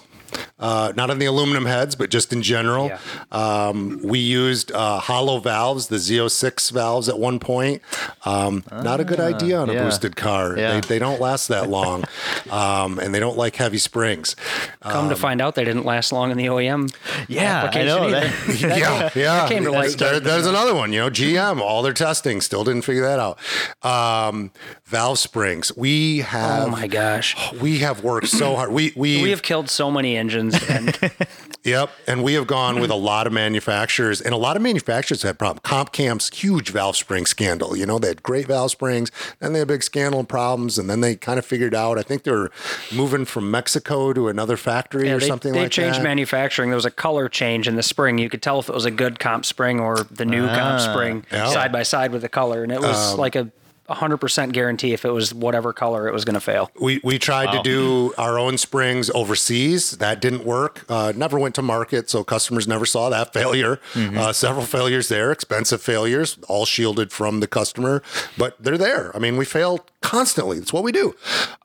[0.58, 2.88] Uh, not on the aluminum heads, but just in general.
[2.88, 2.98] Yeah.
[3.30, 7.82] Um, we used uh, hollow valves, the Z06 valves at one point.
[8.24, 9.84] Um, not a good idea on a yeah.
[9.84, 10.56] boosted car.
[10.56, 10.80] Yeah.
[10.80, 12.04] They, they don't last that long,
[12.50, 14.36] um, and they don't like heavy springs.
[14.80, 16.92] come to find out, they didn't last long in the OEM.
[17.28, 18.28] Yeah, I application know either.
[18.68, 18.78] that.
[18.78, 19.48] yeah, yeah.
[19.48, 19.96] came to light.
[19.96, 20.92] There- there's another one.
[20.92, 23.38] You know, GM, all their testing still didn't figure that out.
[23.82, 24.50] Um,
[24.84, 25.74] valve springs.
[25.76, 26.68] We have.
[26.68, 27.36] Oh my gosh.
[27.54, 28.72] We have worked so hard.
[28.72, 30.98] We we We have killed so many engines, and
[31.64, 35.22] Yep, and we have gone with a lot of manufacturers, and a lot of manufacturers
[35.22, 35.60] have problems.
[35.64, 37.76] Comp Cams' huge valve spring scandal.
[37.76, 39.10] You know, they had great valve springs,
[39.40, 41.98] then they had big scandal and problems, and then they kind of figured out.
[41.98, 42.50] I think they're
[42.94, 46.70] moving from Mexico to another factory Yeah, or they, something they like changed manufacturing.
[46.70, 48.18] There was a color change in the spring.
[48.18, 51.24] You could tell if it was a good comp spring or the new comp spring
[51.32, 51.46] Ah, yeah.
[51.48, 53.50] Um, side by side with the color, and it was like a
[53.88, 56.70] 100% guarantee if it was whatever color it was going to fail.
[56.80, 59.92] we we tried to do our own springs overseas.
[59.92, 60.84] That didn't work.
[60.88, 63.80] Uh, never went to market, so customers never saw that failure.
[63.96, 68.02] Uh, several failures there, expensive failures, all shielded from the customer,
[68.36, 69.14] but they're there.
[69.16, 70.58] I mean, we failed constantly.
[70.58, 71.14] That's what we do.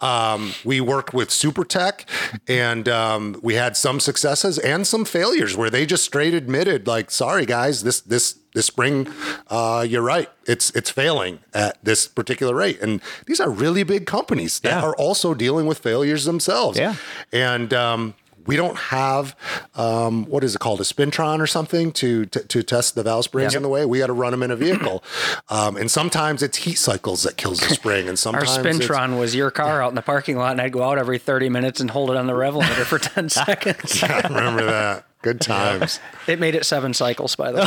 [0.02, 2.06] Um, we worked with SuperTech,
[2.48, 7.12] and um, we had some successes and some failures where they just straight admitted, like,
[7.12, 9.08] "Sorry, guys, this this this spring,
[9.48, 10.30] uh, you're right.
[10.46, 14.84] It's it's failing at this particular rate." And these are really big companies that Yeah.
[14.84, 16.78] are also dealing with failures themselves.
[16.78, 16.96] Yeah.
[17.32, 18.14] and um,
[18.46, 19.36] we don't have
[19.76, 20.82] um, what is it called?
[20.82, 23.86] A spintron or something to to, to test the valve springs in the way?
[23.86, 25.04] We got to run them in a vehicle.
[25.50, 29.20] Um, and sometimes it's heat cycles that kills the spring and Our sometimes it's- Spintron
[29.20, 31.80] was your car out in the parking lot, and I'd go out every 30 minutes
[31.80, 34.02] and hold it on the rev limiter for 10 seconds.
[34.02, 35.06] I remember that.
[35.22, 36.00] Good times.
[36.28, 37.62] It made it seven cycles, by the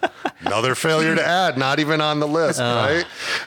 [0.00, 0.07] way.
[0.48, 3.04] Another failure to add not even on the list right?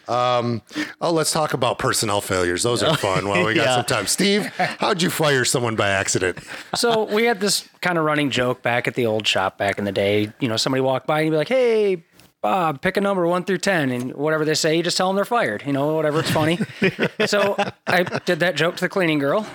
[0.07, 0.61] Um,
[1.01, 2.63] oh let's talk about personnel failures.
[2.63, 3.75] Those are fun well we got Yeah.
[3.77, 4.07] some time.
[4.07, 4.45] Steve
[4.79, 6.39] how'd you fire someone by accident?
[6.75, 9.85] So we had this kind of running joke back at the old shop back in
[9.85, 10.31] the day.
[10.39, 12.03] You know, somebody walked by and you'd be like, "Hey,
[12.41, 15.15] Bob, pick a number one through ten, and whatever they say, you just tell them
[15.15, 15.63] they're fired.
[15.63, 16.21] You know, whatever.
[16.21, 16.57] It's funny."
[17.27, 19.45] so I did that joke to the cleaning girl,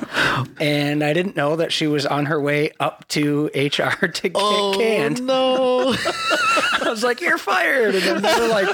[0.60, 4.32] and I didn't know that she was on her way up to HR to get
[4.36, 5.26] oh, canned.
[5.26, 5.96] no.
[6.86, 8.68] I was like, "You're fired," and then they were like,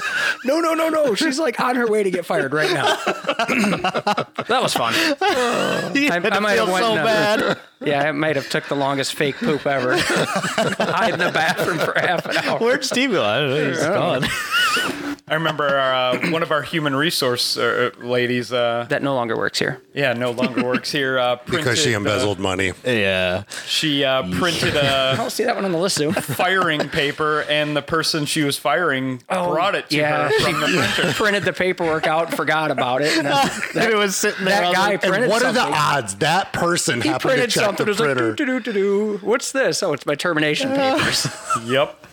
[0.45, 2.83] "No, no, no, no." She's like on her way to get fired right now.
[3.05, 4.93] that was fun.
[4.95, 7.59] I, I might have went so in a- uh, bad.
[7.81, 9.97] Yeah, it might have took the longest fake poop ever.
[9.97, 12.59] Hide in the bathroom for half an hour.
[12.59, 13.23] Where'd Steve go?
[13.23, 13.69] I don't know.
[13.69, 15.01] He's gone.
[15.25, 18.51] I remember uh, one of our human resource uh, ladies.
[18.51, 19.81] Uh, That no longer works here.
[19.93, 21.17] yeah, no longer works here.
[21.17, 23.43] Uh, because she printed, uh, embezzled money yeah.
[23.65, 26.13] she uh, printed I a don't see that one on the list, Zoom.
[26.13, 30.27] firing paper, and the person she was firing brought it to Oh, yeah.
[30.27, 31.13] her from the printer.
[31.13, 33.17] Printed the paperwork out, and forgot about it.
[33.17, 34.59] And that, it was sitting there.
[34.59, 37.27] that on the- guy and printed what are the odds that person he happened to
[37.29, 37.85] printed check something.
[37.85, 39.17] the It was like, printer do, do, do, do.
[39.25, 39.81] What's this?
[39.83, 41.27] Oh, it's my termination papers.
[41.65, 42.07] Yep.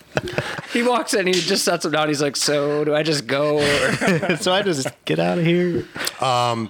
[0.73, 2.07] He walks in, he just sets him down.
[2.07, 3.57] He's like, so do I just go?
[3.59, 5.85] Or, so I just get out of here.
[6.19, 6.67] Uh,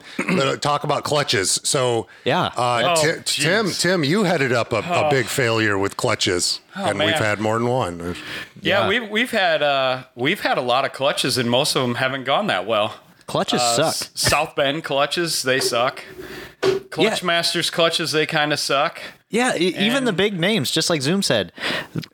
[0.58, 1.60] talk about clutches.
[1.64, 2.46] So Yeah.
[2.56, 6.98] uh, Oh, Ti- Tim, Tim, you headed up a, a big failure with clutches, and
[7.00, 8.00] we've had more than one.
[8.00, 8.14] Yeah,
[8.62, 8.88] Yeah.
[8.88, 12.24] we've we've had uh, we've had a lot of clutches, and most of them haven't
[12.26, 12.96] gone that well.
[13.32, 13.88] Clutches Uh, suck.
[13.88, 16.04] S- South Bend clutches, they suck.
[16.90, 17.26] Clutch Yeah.
[17.28, 19.00] Masters clutches, they kind of suck.
[19.30, 21.54] Yeah, e- even the big names, just like Zoom said,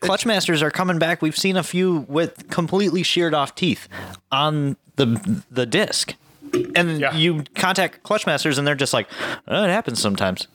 [0.00, 1.20] clutch masters are coming back.
[1.20, 3.88] We've seen a few with completely sheared off teeth
[4.30, 6.14] on the the disc,
[6.76, 7.12] and Yeah.
[7.16, 9.08] you contact clutch masters, and they're just like,
[9.48, 10.46] oh, "It happens sometimes."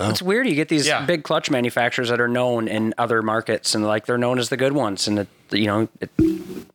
[0.00, 0.48] It's weird.
[0.48, 1.04] You get these Yeah.
[1.04, 4.56] big clutch manufacturers that are known in other markets, and like they're known as the
[4.56, 6.08] good ones, and it, you know, it,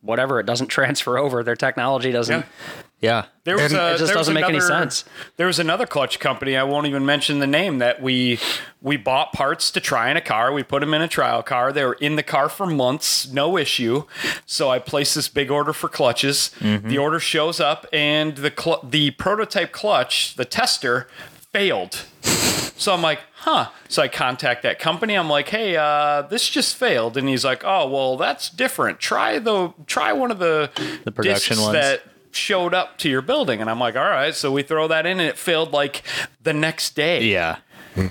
[0.02, 1.42] whatever it doesn't transfer over.
[1.42, 2.40] Their technology doesn't.
[2.42, 2.82] Yeah.
[3.00, 5.04] Yeah, There was And- a, It just there doesn't make any sense.
[5.36, 6.56] There was another clutch company.
[6.56, 8.40] I won't even mention the name that we
[8.82, 10.52] we bought parts to try in a car.
[10.52, 11.72] We put them in a trial car.
[11.72, 14.02] They were in the car for months, no issue.
[14.46, 16.50] So I placed this big order for clutches.
[16.60, 21.06] The order shows up, and the cl- the prototype clutch, the tester,
[21.52, 22.02] failed.
[22.22, 23.68] So I'm like, huh.
[23.88, 25.14] So I contact that company.
[25.14, 28.98] I'm like, hey, uh, this just failed, and he's like, oh, well, that's different.
[29.00, 30.70] Try the try one of the
[31.04, 31.72] The production discs ones.
[31.74, 32.02] that
[32.32, 34.34] showed up to your building, and I'm like, all right.
[34.34, 36.02] So we throw that in, and it failed like
[36.42, 37.24] the next day.
[37.24, 37.58] yeah.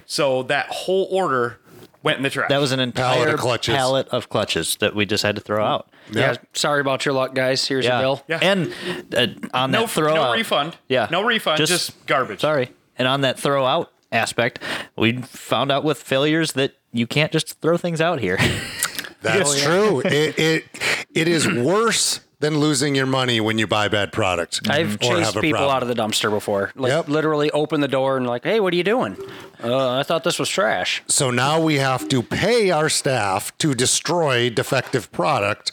[0.05, 1.59] So that whole order
[2.03, 2.49] went in the trash.
[2.49, 3.73] That was an Pallet entire of clutches.
[3.75, 5.89] pallet of clutches that we just had to throw out.
[6.11, 6.35] Yeah.
[6.53, 7.65] Sorry about your luck, guys.
[7.67, 8.23] Here's Yeah, your bill.
[8.27, 8.39] Yeah.
[8.41, 8.73] and
[9.15, 10.75] uh, on no that throw no out, refund.
[10.89, 11.57] Yeah, no refund.
[11.65, 12.41] Just, garbage.
[12.41, 12.71] Sorry.
[12.97, 14.59] And on that throw out aspect,
[14.97, 18.37] we found out with failures that you can't just throw things out here.
[19.21, 20.01] That's true.
[20.01, 20.65] It, it
[21.13, 24.61] it is worse than losing your money when you buy bad product.
[24.69, 25.75] I've chased people problem.
[25.75, 26.71] out of the dumpster before.
[26.75, 27.07] Like Yep.
[27.09, 29.17] literally open the door and like, hey, what are you doing?
[29.63, 31.01] Uh, I thought this was trash.
[31.07, 35.71] So now we have to pay our staff to destroy defective product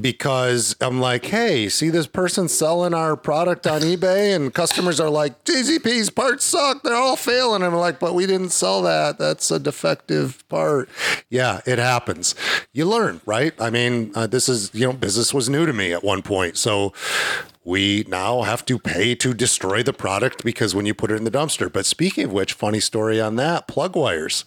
[0.00, 5.08] because I'm like, hey, see this person selling our product on eBay, and customers are
[5.10, 7.62] like, ZZP's parts suck, they're all failing.
[7.62, 9.18] I'm like, but we didn't sell that.
[9.18, 10.88] That's a defective part.
[11.28, 12.34] Yeah, it happens.
[12.72, 13.52] You learn, right?
[13.60, 16.56] I mean, uh, this is you know, business was new to me at one point,
[16.56, 16.92] so.
[17.62, 21.24] We now have to pay to destroy the product because when you put it in
[21.24, 21.70] the dumpster.
[21.70, 24.46] But speaking of which, funny story on that plug wires.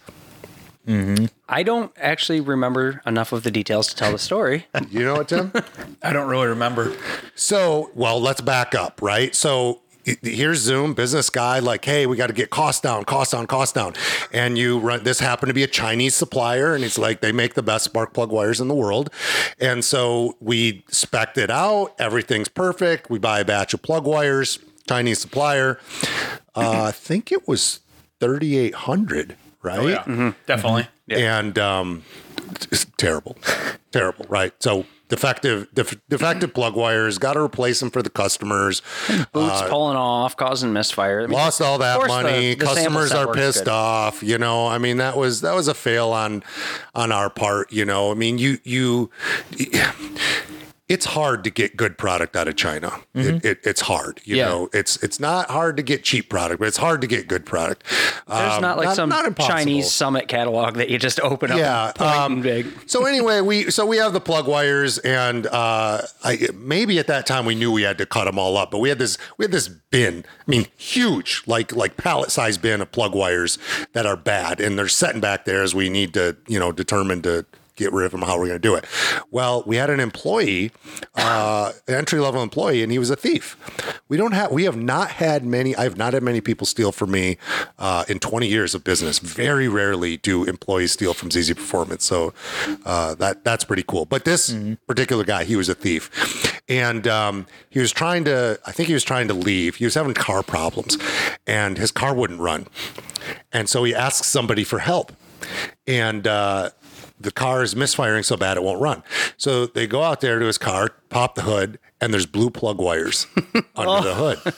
[0.88, 1.26] Mm-hmm.
[1.48, 4.66] I don't actually remember enough of the details to tell the story.
[4.90, 5.54] You know what, Tim?
[6.04, 6.98] I don't really remember.
[7.36, 9.34] so, well, let's back up, right?
[9.36, 13.32] So, i- here's Zoom, business guy, like, hey, we got to get costs down, cost
[13.32, 13.94] down, cost down.
[14.32, 17.54] And you run, this happened to be a Chinese supplier, and it's like, they make
[17.54, 19.10] the best spark plug wires in the world.
[19.60, 23.10] And so we spec'd it out, everything's perfect.
[23.10, 25.80] We buy a batch of plug wires, Chinese supplier.
[26.56, 27.80] Uh, I think it was
[28.20, 29.80] 3,800, right?
[29.80, 30.88] Oh, yeah, definitely.
[31.08, 31.38] Yeah.
[31.38, 32.04] and um,
[32.72, 33.38] it's terrible,
[33.92, 34.54] terrible, right?
[34.62, 34.86] So
[35.16, 37.18] defective def- defective plug wires.
[37.18, 38.82] Got to replace them for the customers.
[39.32, 41.22] Boots uh, pulling off, causing misfire.
[41.22, 42.56] I mean, Lost all that course the- money.
[42.56, 43.72] the Customers are pissed good.
[43.72, 44.24] off.
[44.24, 46.44] You know, I mean, that was that was a fail on
[46.96, 47.72] on our part.
[47.72, 49.10] You know, I mean, you you.
[50.90, 52.92] It's hard to get good product out of China.
[53.16, 54.50] It, it, it's hard, you Yeah.
[54.50, 54.70] know.
[54.74, 57.84] It's it's not hard to get cheap product, but it's hard to get good product.
[58.28, 59.48] There's Um, not like some impossible.
[59.56, 62.68] Chinese summit catalog that you just open up Yeah, and um, big.
[62.86, 67.26] so anyway, we so we have the plug wires, and uh, I, maybe at that
[67.26, 69.46] time we knew we had to cut them all up, but we had this we
[69.46, 70.26] had this bin.
[70.28, 73.58] I mean, huge, like like pallet size bin of plug wires
[73.94, 77.22] that are bad, and they're sitting back there as we need to you know determine
[77.22, 77.46] to
[77.76, 78.86] get rid of him, How are we're going to do it?
[79.32, 80.72] Well, we had an employee,
[81.16, 83.58] uh, an entry level employee, and he was a thief.
[84.08, 85.76] We don't have we have not had many.
[85.76, 87.38] I've not had many people steal from me
[87.80, 89.20] uh, in 20 years of business.
[89.20, 92.06] Very rarely do employees steal from ZZ Performance.
[92.06, 92.34] So
[92.86, 94.06] uh, that that's pretty cool.
[94.06, 94.56] But this
[94.88, 98.60] particular guy, he was a thief, and um, he was trying to.
[98.66, 99.76] I think he was trying to leave.
[99.76, 100.98] He was having car problems,
[101.48, 102.68] and his car wouldn't run,
[103.52, 105.12] and so he asked somebody for help,
[105.88, 106.28] and.
[106.28, 106.70] Uh,
[107.24, 109.04] the car is misfiring so bad it won't run.
[109.38, 112.80] So they go out there to his car, pop the hood, and there's blue plug
[112.80, 113.28] wires
[113.76, 114.36] under the oh.
[114.36, 114.54] hood.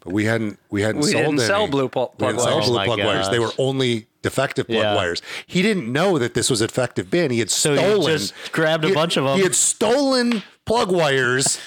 [0.00, 1.46] But we hadn't we hadn't We sold didn't any.
[1.46, 2.66] sell blue pl- We plug didn't sell wires.
[2.68, 3.28] blue Oh plug wires.
[3.30, 4.94] They were only defective plug Yeah.
[4.94, 5.22] wires.
[5.46, 7.30] He didn't know that this was a defective bin.
[7.30, 8.02] He had he stolen.
[8.02, 9.36] just grabbed a he- bunch them.
[9.36, 11.58] He had stolen plug wires.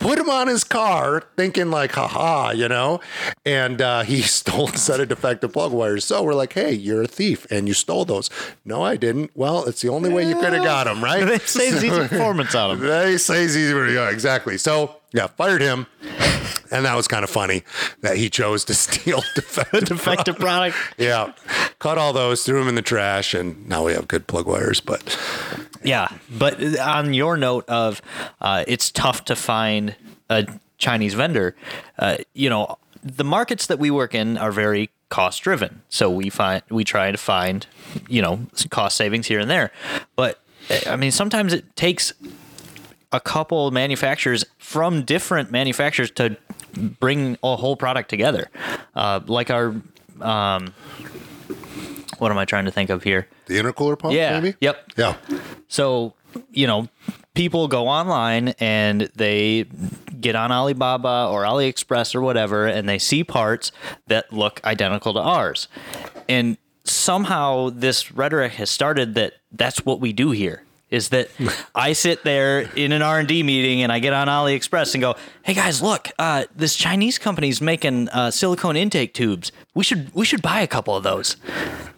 [0.00, 3.00] Put him on his car, thinking like, haha, you know,
[3.44, 6.04] and uh, he stole a set of defective plug wires.
[6.04, 8.30] So we're like, hey, you're a thief and you stole those.
[8.64, 9.30] No, I didn't.
[9.34, 11.24] Well, it's the only way you could have got them, right?
[11.28, 12.88] They say ZZ Performance on them.
[12.88, 13.62] They say easy.
[13.62, 14.58] Yeah, exactly.
[14.58, 15.86] So yeah, fired him,
[16.70, 17.64] and that was kind of funny
[18.00, 19.84] that he chose to steal defective.
[19.88, 20.76] Defective product.
[20.96, 21.32] yeah,
[21.78, 24.80] cut all those, threw them in the trash, and now we have good plug wires.
[24.80, 25.18] But
[25.82, 28.02] Yeah, but on your note of
[28.40, 29.96] uh, it's tough to find
[30.28, 30.46] a
[30.78, 31.56] Chinese vendor,
[31.98, 35.82] uh, you know, the markets that we work in are very cost driven.
[35.88, 37.66] So we find we try to find,
[38.08, 38.40] you know,
[38.70, 39.70] cost savings here and there.
[40.16, 40.40] But
[40.86, 42.12] I mean, sometimes it takes
[43.12, 46.36] a couple manufacturers from different manufacturers to
[47.00, 48.50] bring a whole product together.
[48.94, 49.74] Uh, like our,
[50.20, 50.74] um,
[52.18, 53.28] what am I trying to think of here?
[53.46, 54.38] the intercooler pump, Yeah.
[54.40, 54.56] maybe.
[54.60, 54.92] Yep.
[54.96, 55.14] Yeah.
[55.68, 56.14] So,
[56.50, 56.88] you know,
[57.34, 59.64] people go online and they
[60.20, 63.72] get on Alibaba or AliExpress or whatever, and they see parts
[64.08, 65.68] that look identical to ours.
[66.28, 70.62] And somehow this rhetoric has started that that's what we do here.
[70.90, 71.28] Is that
[71.74, 75.02] I sit there in an R and D meeting and I get on AliExpress and
[75.02, 79.52] go, "Hey guys, look, uh, this Chinese company's making uh, silicone intake tubes.
[79.74, 81.36] We should we should buy a couple of those."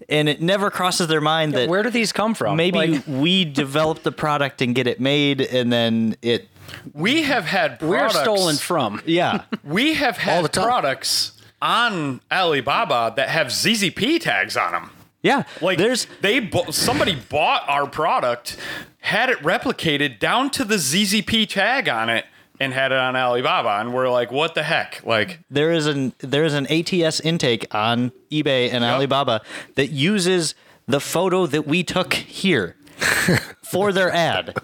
[0.08, 2.56] And it never crosses their mind that Where do these come from?
[2.56, 6.48] maybe Like, we develop the product and get it made and then it
[6.92, 9.02] We have had we're products, stolen from.
[9.06, 14.90] yeah We have All had the products on Alibaba that have ZZP tags on them.
[15.22, 18.56] Yeah Like there's they somebody bought our product,
[19.00, 22.24] had it replicated down to the ZZP tag on it,
[22.60, 25.00] and had it on Alibaba, and we're like, what the heck?
[25.04, 29.40] Like, there is an there is an ATS intake on eBay and Alibaba
[29.76, 30.54] that uses
[30.86, 32.76] the photo that we took here
[33.62, 34.54] for their ad.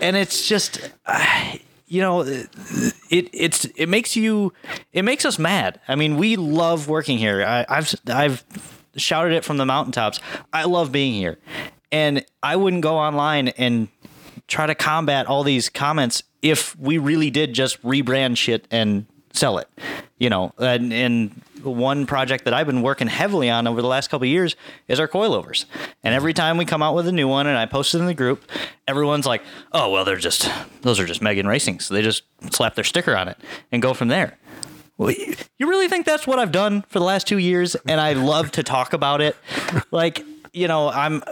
[0.00, 1.54] And it's just uh,
[1.86, 2.48] you know it
[3.10, 4.52] it's it makes you
[4.92, 5.80] it makes us mad.
[5.86, 7.44] I mean we love working here.
[7.44, 8.44] I, i've i've
[8.96, 10.20] shouted it from the mountaintops.
[10.52, 11.38] I love being here.
[11.90, 13.88] And i wouldn't go online and
[14.48, 19.58] try to combat all these comments if we really did just rebrand shit and sell
[19.58, 19.68] it
[20.22, 20.54] you know?
[20.56, 24.28] And, and one project that i've been working heavily on over the last couple of
[24.28, 24.56] years
[24.88, 25.64] is our coilovers.
[26.02, 28.06] And every time we come out with a new one and i post it in
[28.06, 28.48] the group
[28.88, 30.50] everyone's like oh well they're just
[30.82, 33.36] those are just megan racing so they just slap their sticker on it
[33.70, 34.38] and go from there
[35.10, 37.74] you really think that's what I've done for the last two years?
[37.86, 39.36] And I love to talk about it.
[39.90, 41.22] Like, you know, I'm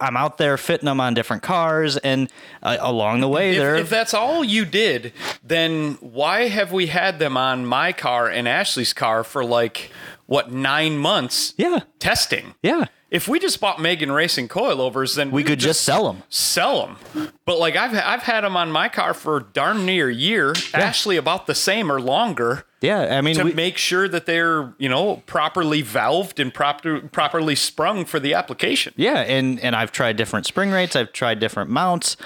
[0.00, 2.30] I'm out there fitting them on different cars, and
[2.62, 5.12] uh, along the way, if, they're if that's all you did,
[5.42, 9.90] then why have we had them on my car and Ashley's car for like
[10.26, 11.54] what nine months?
[11.56, 11.80] Yeah.
[12.00, 12.54] testing.
[12.62, 16.24] yeah, If we just bought Megan Racing coilovers, then we could just sell them.
[16.28, 17.30] sell them.
[17.46, 20.52] But like I've I've had them on my car for darn near a year.
[20.74, 24.74] Ashley about the same or longer Yeah, I mean, to we, make sure that they're
[24.78, 28.92] you know properly valved and proper properly sprung for the application.
[28.96, 30.94] yeah, and and I've tried different spring rates.
[30.94, 32.16] I've tried different mounts.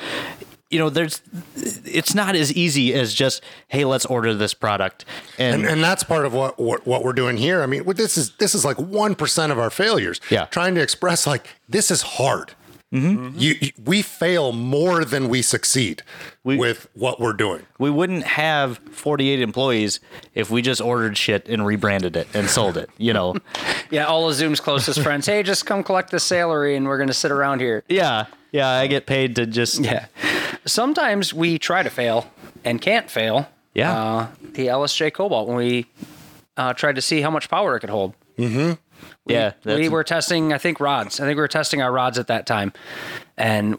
[0.68, 1.20] You know, there's
[1.56, 5.04] it's not as easy as just hey, let's order this product
[5.38, 7.62] and, And, and that's part of what, what what we're doing here.
[7.62, 10.20] I mean, this is this is like one percent of our failures.
[10.30, 10.44] Yeah.
[10.46, 12.54] trying to express like this is hard.
[12.92, 16.02] You, you- we fail more than we succeed
[16.42, 17.64] with what we're doing.
[17.78, 20.00] We wouldn't have 48 employees
[20.34, 22.90] if we just ordered shit and rebranded it and sold it.
[22.98, 23.36] You know.
[23.92, 25.26] Yeah, all of Zoom's closest friends.
[25.26, 27.82] Hey, just come collect the salary, and we're gonna sit around here.
[27.88, 28.26] yeah.
[28.52, 28.68] Yeah.
[28.68, 29.80] I get paid to just.
[29.80, 30.06] Yeah.
[30.64, 32.30] Sometimes we try to fail
[32.64, 33.48] and can't fail.
[33.74, 33.92] Yeah.
[34.00, 35.86] Uh, the LSJ Cobalt when we
[36.56, 38.14] uh, tried to see how much power it could hold.
[39.26, 39.52] Yeah.
[39.64, 41.20] we were testing, I think, rods.
[41.20, 42.72] I think we were testing our rods at that time,
[43.36, 43.78] and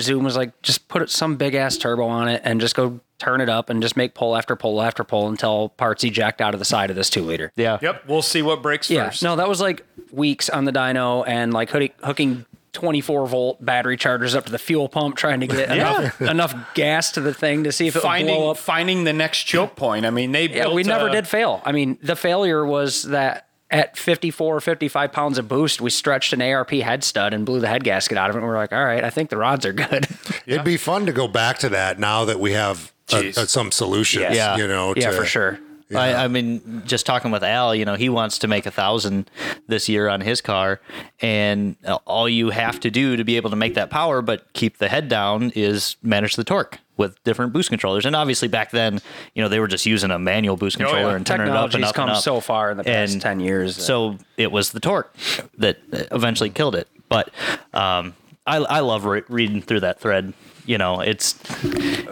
[0.00, 3.40] Zoom was like, just put some big ass turbo on it and just go turn
[3.40, 6.58] it up and just make pull after pull after pull until parts eject out of
[6.58, 7.52] the side of this two liter.
[7.56, 7.78] yeah.
[7.80, 8.04] Yep.
[8.08, 9.22] We'll see what breaks Yeah, first.
[9.22, 13.96] no, that was like weeks on the dyno and like hoodie, hooking 24 volt battery
[13.98, 17.62] chargers up to the fuel pump, trying to get enough, enough gas to the thing
[17.64, 18.56] to see if it would blow Finding up.
[18.56, 20.04] finding the next choke point.
[20.06, 21.60] I mean, they Yeah, built, we never uh, did fail.
[21.66, 26.32] I mean, the failure was that at 54 or 55 pounds of boost, we stretched
[26.32, 28.40] an ARP head stud and blew the head gasket out of it.
[28.40, 30.06] And we're like, all right, I think the rods are good.
[30.46, 33.42] It'd be fun to go back to that now that we have uh, a, a-
[33.42, 34.36] uh, some solutions.
[34.36, 34.56] Yeah.
[34.56, 34.94] You know.
[34.96, 35.58] yeah, for sure.
[35.94, 39.30] I, I mean, just talking with Al, you know, he wants to make a thousand
[39.66, 40.80] this year on his car,
[41.20, 44.78] and all you have to do to be able to make that power, but keep
[44.78, 48.06] the head down, is manage the torque with different boost controllers.
[48.06, 49.00] And obviously, back then,
[49.34, 50.86] you know, they were just using a manual boost yeah.
[50.86, 52.22] controller and turning it up and up come and up.
[52.22, 55.14] so far in the past 10 years that- So it was the torque
[55.58, 56.88] that eventually killed it.
[57.08, 57.30] But
[57.74, 58.14] um,
[58.46, 60.32] I, I love re- reading through that thread.
[60.64, 61.38] You know, it's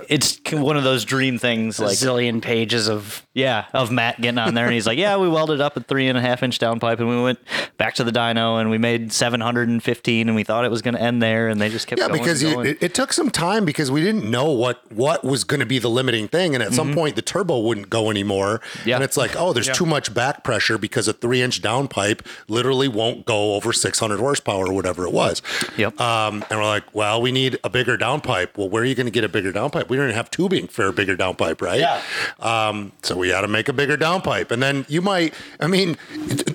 [0.09, 1.79] it's one of those dream things.
[1.79, 5.17] A Like zillion pages of yeah, of Matt getting on there and he's like, yeah,
[5.17, 7.39] we welded up a three and a half inch downpipe and we went
[7.79, 11.01] back to the dyno and we made 715 and we thought it was going to
[11.01, 12.11] end there and they just kept going.
[12.11, 12.25] Yeah, going.
[12.25, 12.67] because going.
[12.67, 15.79] it, it took some time because we didn't know what what was going to be
[15.79, 18.59] the limiting thing, and at some point the turbo wouldn't go anymore.
[18.59, 18.89] Mm-hmm.
[18.89, 18.95] Yeah.
[18.97, 22.89] and it's like, oh, there's too much back pressure because a three inch downpipe literally
[22.89, 25.43] won't go over 600 horsepower or whatever it was.
[25.77, 26.01] Yep.
[26.01, 28.40] Um, and we're like, well, we need a bigger downpipe.
[28.57, 29.89] Well, where are you going to get a bigger downpipe?
[29.89, 31.81] We don't even have tubing for a bigger downpipe, right?
[31.81, 32.03] Yeah.
[32.41, 35.97] Um, so we got to make a bigger downpipe, and then you might, I mean,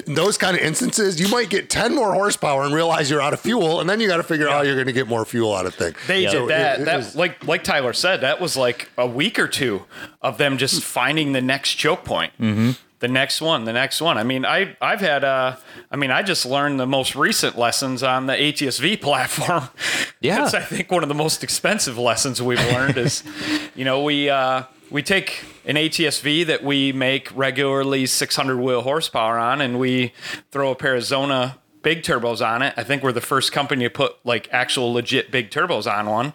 [0.08, 3.40] those kind of instances, you might get 10 more horsepower and realize you're out of
[3.40, 5.54] fuel, and then you got to figure out how you're going to get more fuel
[5.56, 5.96] out of things.
[6.08, 6.80] They So did that.
[6.80, 9.84] it- it that is- like like Tyler said, that was like a week or two
[10.22, 12.34] of them just finding the next choke point.
[12.40, 12.72] Mm-hmm.
[13.06, 14.18] The next one, the next one.
[14.18, 15.58] I mean, I I've had uh,
[15.92, 19.70] I mean, I just learned the most recent lessons on the ATSV platform.
[20.22, 20.40] Yeah.
[20.40, 23.22] That's I think one of the most expensive lessons we've learned is,
[23.76, 29.38] you know, we uh, we take an ATSV that we make regularly 600 wheel horsepower
[29.38, 30.12] on, and we
[30.50, 32.74] throw a pair of Xona big turbos on it.
[32.76, 36.34] I think we're the first company to put like actual legit big turbos on one,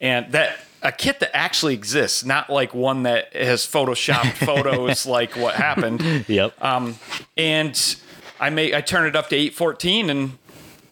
[0.00, 5.36] and that a kit that actually exists, not like one that has photoshopped photos like
[5.36, 6.24] what happened.
[6.28, 6.54] yep.
[6.62, 6.98] Um,
[7.36, 7.96] and
[8.40, 10.38] I make I turn it up to 814 and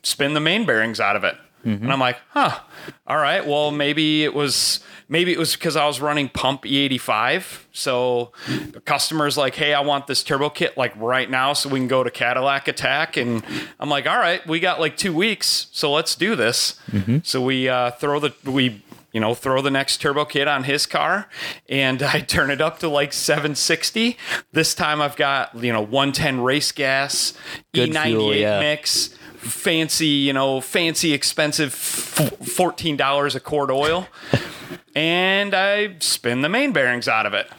[0.03, 1.37] spin the main bearings out of it.
[1.65, 2.61] And I'm like, huh,
[3.09, 3.45] all right.
[3.45, 4.79] Well, maybe it was
[5.09, 7.65] maybe it was because I was running pump E85.
[7.73, 8.31] So
[8.73, 11.89] the customer's like, hey, I want this turbo kit like right now so we can
[11.89, 13.17] go to Cadillac Attack.
[13.17, 13.43] And
[13.81, 16.79] I'm like, all right, we got like two weeks, so let's do this.
[17.25, 18.85] So we uh, throw the we
[19.17, 21.27] you know, throw the next turbo kit on his car
[21.71, 24.19] and I turn it up to like 760.
[24.53, 27.33] This time I've got, you know, 110 race gas,
[27.73, 28.61] Good E98 fuel, yeah.
[28.61, 29.07] mix,
[29.37, 34.07] fancy, you know, fancy expensive f- $14 a quart oil.
[34.95, 37.51] and I spin the main bearings out of it.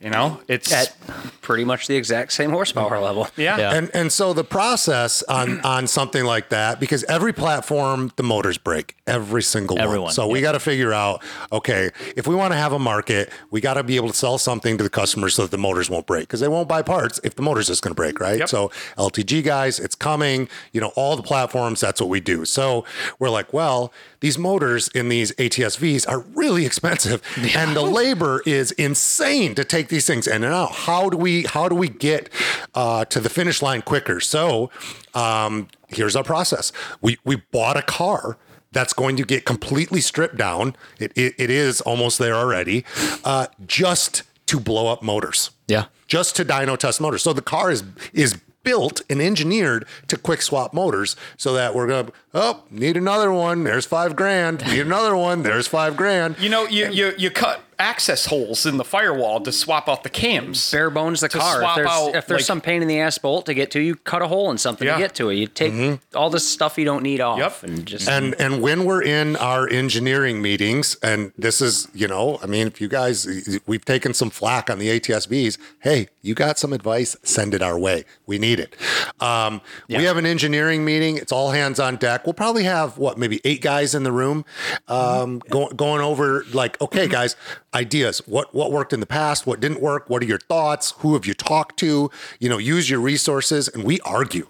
[0.00, 0.96] You know, it's at
[1.42, 3.04] pretty much the exact same horsepower mm-hmm.
[3.04, 3.28] level.
[3.36, 3.58] yeah.
[3.58, 3.74] Yeah.
[3.74, 8.56] And and so the process on on something like that because every platform the motors
[8.56, 10.12] break every single Everyone, one.
[10.14, 11.22] So we got to figure out
[11.52, 14.38] okay if we want to have a market we got to be able to sell
[14.38, 17.20] something to the customers so that the motors won't break because they won't buy parts
[17.22, 18.38] if the motor's just going to break right.
[18.38, 18.48] Yep.
[18.48, 22.46] So LTG guys it's coming you know all the platforms that's what we do.
[22.46, 22.86] So
[23.18, 27.22] we're like well these motors in these ATSVs are really expensive
[27.56, 30.72] and the labor is insane to take these things in and out.
[30.72, 32.28] How do we how do we get
[32.74, 34.20] uh, to the finish line quicker?
[34.20, 34.70] So
[35.14, 36.72] um, here's our process.
[37.00, 38.38] We we bought a car
[38.72, 40.76] that's going to get completely stripped down.
[40.98, 42.84] It it, it is almost there already,
[43.24, 45.50] uh, just to blow up motors.
[45.66, 45.86] Yeah.
[46.06, 47.22] Just to dyno test motors.
[47.22, 51.86] So the car is is built and engineered to quick swap motors so that we're
[51.86, 56.38] gonna oh need another one there's five grand need another one there's five grand.
[56.38, 60.10] You know, you, you you cut access holes in the firewall to swap out the
[60.10, 60.70] cams.
[60.70, 61.62] bare bones the car.
[61.62, 63.80] If there's, out, if there's like- some pain in the ass bolt to get to,
[63.80, 64.94] you cut a hole in something Yeah.
[64.94, 65.34] to get to it.
[65.36, 66.16] You take Mm-hmm.
[66.16, 67.62] all the stuff you don't need off Yep.
[67.62, 72.38] and just And and when we're in our engineering meetings, and this is, you know,
[72.42, 73.26] I mean, if you guys,
[73.66, 75.56] we've taken some flack on the ATSVs.
[75.80, 77.16] Hey, you got some advice?
[77.22, 78.04] Send it our way.
[78.26, 78.76] We need it.
[79.20, 81.16] Um, We have an engineering meeting.
[81.16, 82.26] It's all hands on deck.
[82.26, 84.44] We'll probably have what, maybe eight guys in the room,
[84.88, 87.36] um, go, going over like, okay, guys,
[87.74, 88.18] ideas.
[88.26, 89.46] What what worked in the past?
[89.46, 90.08] What didn't work?
[90.10, 90.92] What are your thoughts?
[90.98, 92.10] Who have you talked to?
[92.38, 94.46] You know, use your resources, and we argue.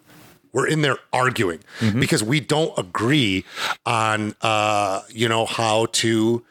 [0.52, 1.60] We're in there arguing
[2.00, 3.44] because we don't agree
[3.86, 6.44] on, uh, you know, how to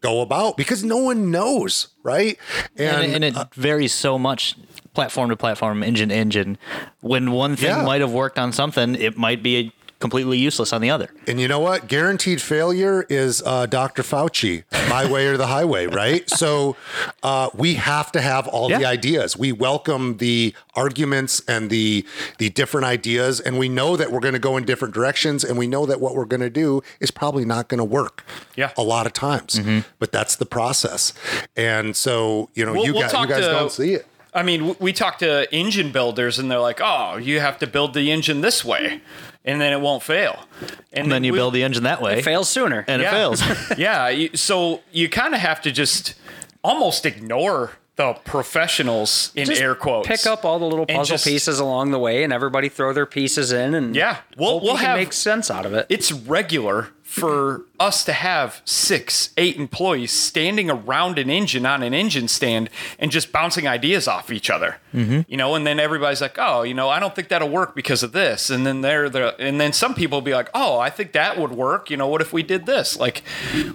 [0.00, 2.38] go about because no one knows, right?
[2.76, 4.54] and, and it varies so much
[4.94, 6.58] platform to platform, engine to engine.
[7.00, 7.82] When one thing Yeah.
[7.84, 11.10] might have worked on something, it might be completely useless on the other.
[11.28, 11.86] And you know what?
[11.86, 14.02] Guaranteed failure is uh, Dr.
[14.02, 16.28] Fauci, my way or the highway, right?
[16.28, 16.76] So
[17.22, 19.36] uh, we have to have all the ideas.
[19.36, 22.04] We welcome the arguments and the
[22.38, 25.58] the different ideas, and we know that we're going to go in different directions, and
[25.58, 28.24] we know that what we're going to do is probably not going to work.
[28.56, 28.72] Yeah.
[28.76, 29.60] a lot of times,
[29.98, 31.12] but that's the process.
[31.56, 34.06] And so you know, We'll- you, we'll guys, you guys to- don't see it.
[34.32, 37.94] I mean, we talk to engine builders, and they're like, "Oh, you have to build
[37.94, 39.00] the engine this way,
[39.44, 40.46] and then it won't fail."
[40.92, 42.84] And then you we- build the engine that way, it fails sooner.
[42.88, 43.42] and it fails.
[43.78, 44.08] yeah.
[44.08, 46.14] You, so you kind of have to just
[46.62, 50.08] almost ignore the professionals in Just air quotes.
[50.08, 53.06] Pick up all the little puzzle just- pieces along the way, and everybody throw their
[53.06, 55.86] pieces in, and Yeah, we'll- hope we'll you can have- make sense out of it.
[55.88, 61.92] It's regular for us to have six, eight employees standing around an engine on an
[61.92, 64.76] engine stand and just bouncing ideas off each other.
[64.94, 65.22] Mm-hmm.
[65.26, 68.04] You know, and then everybody's like, "Oh, you know, I don't think that'll work because
[68.04, 70.88] of this." And then they're the, and then some people will be like, "Oh, I
[70.88, 72.96] think that would work." You know, what if we did this?
[72.96, 73.24] Like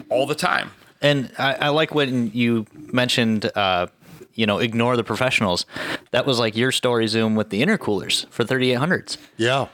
[0.08, 0.72] all the time.
[1.02, 3.88] And I, I like when you mentioned, uh,
[4.34, 5.66] you know, ignore the professionals.
[6.12, 9.18] That was like your story, Zoom, with the intercoolers for 3800s.
[9.36, 9.68] Yeah.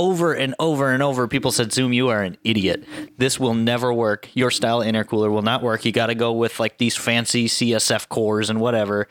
[0.00, 2.84] Over and over and over, people said, Zoom, you are an idiot.
[3.18, 4.28] This will never work.
[4.34, 5.84] Your style intercooler will not work.
[5.84, 9.08] You got to go with like these fancy CSF cores and whatever.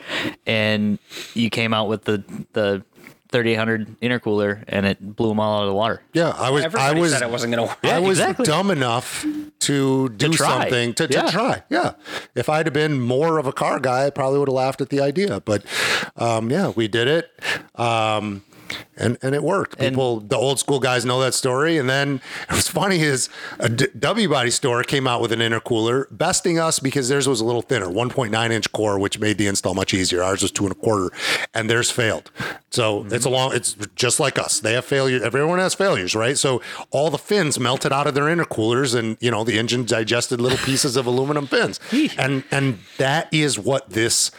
[0.47, 0.97] And
[1.35, 2.23] you came out with the,
[2.53, 2.83] the
[3.31, 6.01] 3800 intercooler and it blew them all out of the water.
[6.13, 6.63] Yeah, I was.
[6.65, 7.11] Everybody I was.
[7.13, 7.93] said it wasn't going to work.
[7.93, 8.45] I was exactly.
[8.45, 9.23] dumb enough
[9.59, 10.47] to do try.
[10.47, 11.29] something to, to Yeah.
[11.29, 11.63] try.
[11.69, 11.91] Yeah.
[12.33, 14.89] If I'd have been more of a car guy, I probably would have laughed at
[14.89, 15.39] the idea.
[15.41, 15.63] But
[16.15, 17.29] um, yeah, we did it.
[17.79, 18.43] Um,
[18.97, 19.79] and, and it worked.
[19.79, 21.77] People, the old school guys know that story.
[21.77, 26.05] And then what's funny is a D- W Body store came out with an intercooler,
[26.11, 29.73] besting us because theirs was a little thinner, 1.9 inch core, which made the install
[29.73, 30.23] much easier.
[30.23, 31.11] Ours was two and a quarter,
[31.53, 32.31] and theirs failed.
[32.71, 33.13] So mm-hmm.
[33.13, 33.53] it's a long.
[33.53, 34.59] It's just like us.
[34.59, 35.23] They have failure.
[35.23, 36.37] Everyone has failures, right?
[36.37, 36.61] So
[36.91, 40.57] all the fins melted out of their intercoolers, and you know the engine digested little
[40.59, 41.79] pieces of aluminum fins,
[42.17, 44.31] and and that is what this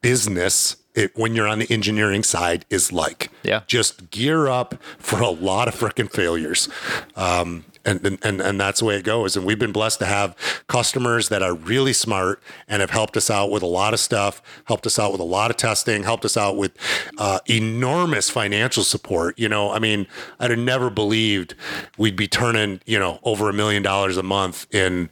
[0.00, 0.76] business.
[0.94, 3.60] It, when you're on the engineering side is like Yeah.
[3.66, 6.68] just gear up for a lot of freaking failures
[7.16, 10.04] um, and, and and and that's the way it goes and we've been blessed to
[10.06, 10.36] have
[10.66, 14.42] customers that are really smart and have helped us out with a lot of stuff
[14.64, 16.72] helped us out with a lot of testing helped us out with
[17.18, 20.06] uh, enormous financial support you know i mean
[20.40, 21.54] i'd have never believed
[21.96, 25.08] we'd be turning you know over a million dollars a month in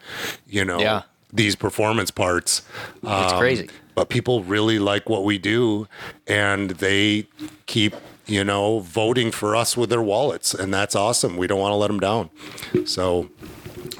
[0.46, 1.02] you know Yeah.
[1.32, 2.62] These performance parts.
[3.02, 3.68] It's Um, crazy.
[3.94, 5.86] but people really like what we do
[6.26, 7.26] and they
[7.66, 7.94] keep
[8.26, 11.36] you know voting for us with their wallets and that's awesome.
[11.36, 12.30] We don't want to let them down.
[12.86, 13.28] So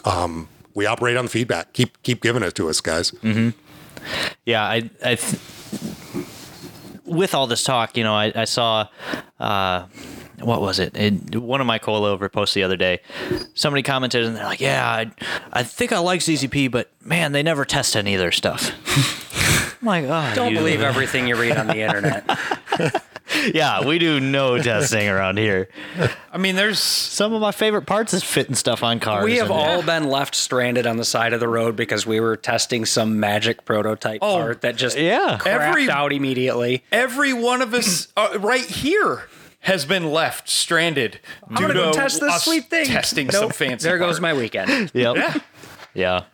[0.05, 1.73] um, we operate on the feedback.
[1.73, 3.13] Keep keep giving it to us guys.
[4.47, 5.37] Yeah, I, I th-
[7.09, 8.89] with all this talk, you know, I, I saw,
[9.41, 9.87] uh,
[10.41, 10.97] what was it?
[10.97, 11.37] it?
[11.37, 13.01] One of my coilover posts the other day.
[13.55, 15.11] Somebody commented and they're like, "Yeah, I,
[15.53, 18.71] I think I like ZZP, but man, they never test any of their stuff."
[19.81, 22.25] I'm like, oh, Don't you- believe everything you read on the internet.
[23.55, 25.69] Yeah, we do no testing around here.
[26.33, 29.25] I mean, there's Some of my favorite parts is fitting stuff on cars.
[29.25, 32.21] We have and- all been left stranded on the side of the road because we
[32.21, 35.39] were testing some magic prototype Oh, part that just yeah.
[35.41, 36.85] crapped Every- out immediately.
[36.93, 39.23] every one of us uh, right here
[39.61, 41.19] has been left stranded.
[41.49, 42.87] I'm gonna go test this sweet thing.
[42.87, 43.89] Testing some fancy.
[43.89, 44.23] There goes part.
[44.23, 44.91] my weekend.
[44.95, 45.17] Yep.
[45.17, 45.35] Yeah.
[45.95, 46.25] Yeah.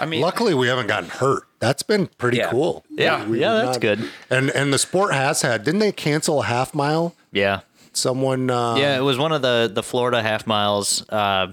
[0.00, 2.50] I mean, luckily we haven't gotten hurt that's been pretty Yeah.
[2.50, 3.24] cool Yeah.
[3.26, 4.08] We- Yeah, we've that's good.
[4.30, 7.60] and and the sport has had didn't they cancel a half mile Yeah.
[7.92, 11.06] someone uh, Yeah, it was one of the the Florida half miles.
[11.08, 11.48] Uh,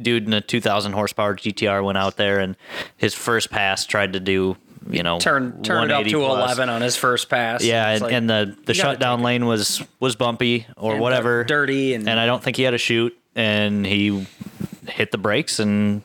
[0.00, 2.56] dude in a 2,000 horsepower GTR went out there, and
[2.96, 4.56] his first pass tried to do,
[4.90, 6.36] you know, Turn turn it up to plus.
[6.36, 7.62] 11 on his first pass.
[7.64, 11.94] Yeah, and, like- and the the shutdown lane was was bumpy or And, whatever, dirty
[11.94, 14.26] and- and I don't think he had a chute, and he
[14.88, 16.02] hit the brakes and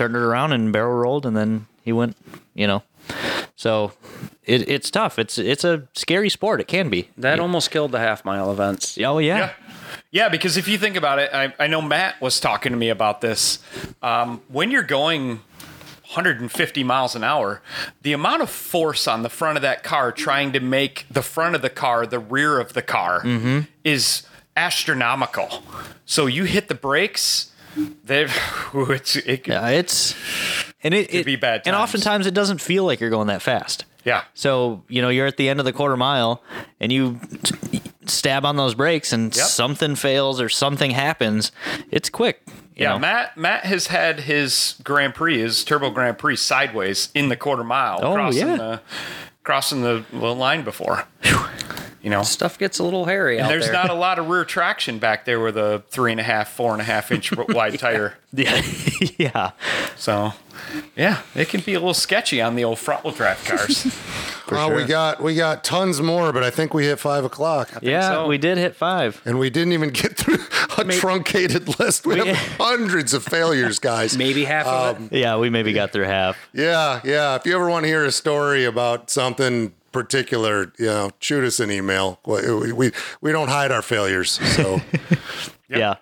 [0.00, 2.16] turned it around and barrel rolled, and then he went
[2.54, 2.82] you know.
[3.54, 3.92] So
[4.44, 5.18] it, it's tough.
[5.18, 6.58] It's it's a scary sport.
[6.58, 7.10] It can be.
[7.18, 8.98] That almost killed the half mile events.
[8.98, 9.38] Oh yeah.
[9.38, 9.52] Yeah.
[10.12, 12.88] Yeah, because if you think about it, I, I know Matt was talking to me
[12.88, 13.60] about this.
[14.02, 17.62] Um, when you're going 150 miles an hour,
[18.02, 21.54] the amount of force on the front of that car trying to make the front
[21.54, 23.22] of the car the rear of the car
[23.84, 24.24] is
[24.56, 25.62] astronomical.
[26.06, 27.49] So you hit the brakes,
[28.04, 28.26] they
[28.74, 30.14] it's it, Yeah, it's
[30.82, 33.84] and it, it be bad And oftentimes it doesn't feel like you're going that fast.
[34.04, 34.22] yeah.
[34.34, 36.42] So you know you're at the end of the quarter mile
[36.80, 37.20] and you
[38.06, 39.46] stab on those brakes and Yep.
[39.46, 41.52] something fails or something happens.
[41.90, 42.42] It's quick.
[42.76, 42.98] Yeah, know?
[43.00, 47.62] Matt Matt has had his Grand Prix, his Turbo Grand Prix sideways in the quarter
[47.64, 48.56] mile, Oh, crossing yeah.
[48.56, 48.80] the
[49.44, 51.04] crossing the, the line before.
[52.02, 53.72] You know, Stuff gets a little hairy out there's there.
[53.74, 56.72] not a lot of rear traction back there with a three and a half, four
[56.72, 58.14] and a half inch wide tire.
[58.32, 58.62] Yeah,
[59.18, 59.50] yeah.
[59.96, 60.32] So,
[60.96, 63.86] yeah, it can be a little sketchy on the old front wheel drive cars.
[64.50, 68.00] Well, we got we got tons more, but I think we hit five o'clock, Yeah,
[68.10, 68.26] so.
[68.26, 69.22] we did hit five.
[69.24, 70.38] and we didn't even get through
[70.76, 72.04] a truncated list.
[72.04, 74.18] We, have hundreds of failures, guys.
[74.18, 75.18] Maybe half of Um, it.
[75.20, 76.36] Yeah, we maybe got through half.
[76.52, 77.36] Yeah, yeah.
[77.36, 81.60] If you ever want to hear a story about something particular, you know, shoot us
[81.60, 82.20] an email.
[82.26, 84.80] We we, we don't hide our failures, so
[85.68, 85.96] Yeah.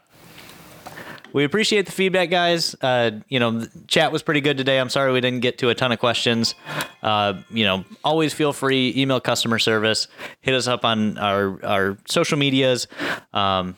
[1.34, 2.74] We appreciate the feedback, guys.
[2.80, 4.80] Uh, you know, the chat was pretty good today.
[4.80, 6.54] I'm sorry we didn't get to a ton of questions.
[7.02, 10.08] Uh, you know, always feel free email customer service,
[10.40, 12.88] hit us up on our our social medias.
[13.34, 13.76] Um,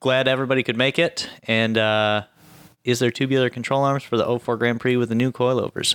[0.00, 1.30] glad everybody could make it.
[1.44, 2.24] And uh,
[2.84, 5.94] is there tubular control arms for the 04 Grand Prix with the new coilovers?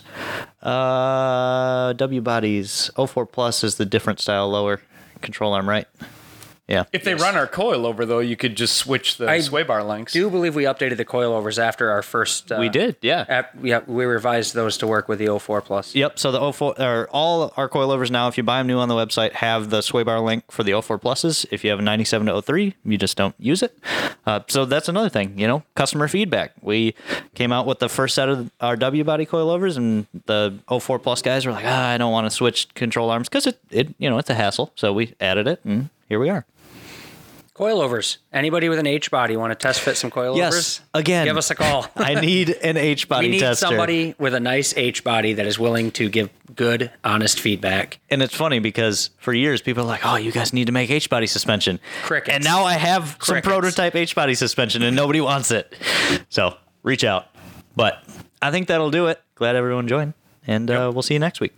[0.61, 4.81] Uh, W bodies 04 Plus is the different style lower
[5.21, 5.88] control arm, right?
[6.68, 6.84] Yeah.
[6.91, 9.84] if they run our coil over, though, you could just switch the I sway bar
[9.84, 10.13] lengths.
[10.13, 12.51] do believe we updated the coilovers after our first.
[12.51, 13.26] Uh, we did, yeah.
[13.30, 15.95] ap- yeah, we revised those to work with the 04 Plus.
[15.95, 16.20] Yep.
[16.20, 18.95] So the 04 or all our coilovers now, if you buy them new on the
[18.95, 21.45] website, have the sway bar link for the 04 pluses.
[21.51, 23.78] If you have a 97 to 03, you just don't use it.
[24.26, 25.39] Uh, so that's another thing.
[25.39, 26.51] You know, customer feedback.
[26.61, 26.95] We
[27.34, 31.22] came out with the first set of our W body coilovers, and the 04 plus
[31.22, 34.09] guys were like, ah, I don't want to switch control arms because it, it, you
[34.09, 34.74] know, it's a hassle.
[34.76, 36.45] So we added it, and here we are.
[37.58, 38.18] Coilovers.
[38.32, 40.38] Anybody with an H body want to test fit some coilovers?
[40.38, 40.82] Yes.
[40.93, 41.88] Again, Give us a call.
[41.95, 43.66] I need an H body we need tester.
[43.66, 47.99] somebody with a nice H body that is willing to give good, honest feedback.
[48.12, 50.91] And it's funny because for years people are like, "Oh, you guys need to make
[50.91, 52.36] H body suspension." Crickets.
[52.36, 55.76] And now I have some prototype H body suspension, and nobody wants it.
[56.30, 57.28] So reach out.
[57.76, 58.03] But
[58.39, 59.20] I think that'll do it.
[59.34, 60.14] Glad everyone joined,
[60.45, 61.53] and uh, we'll see you next week.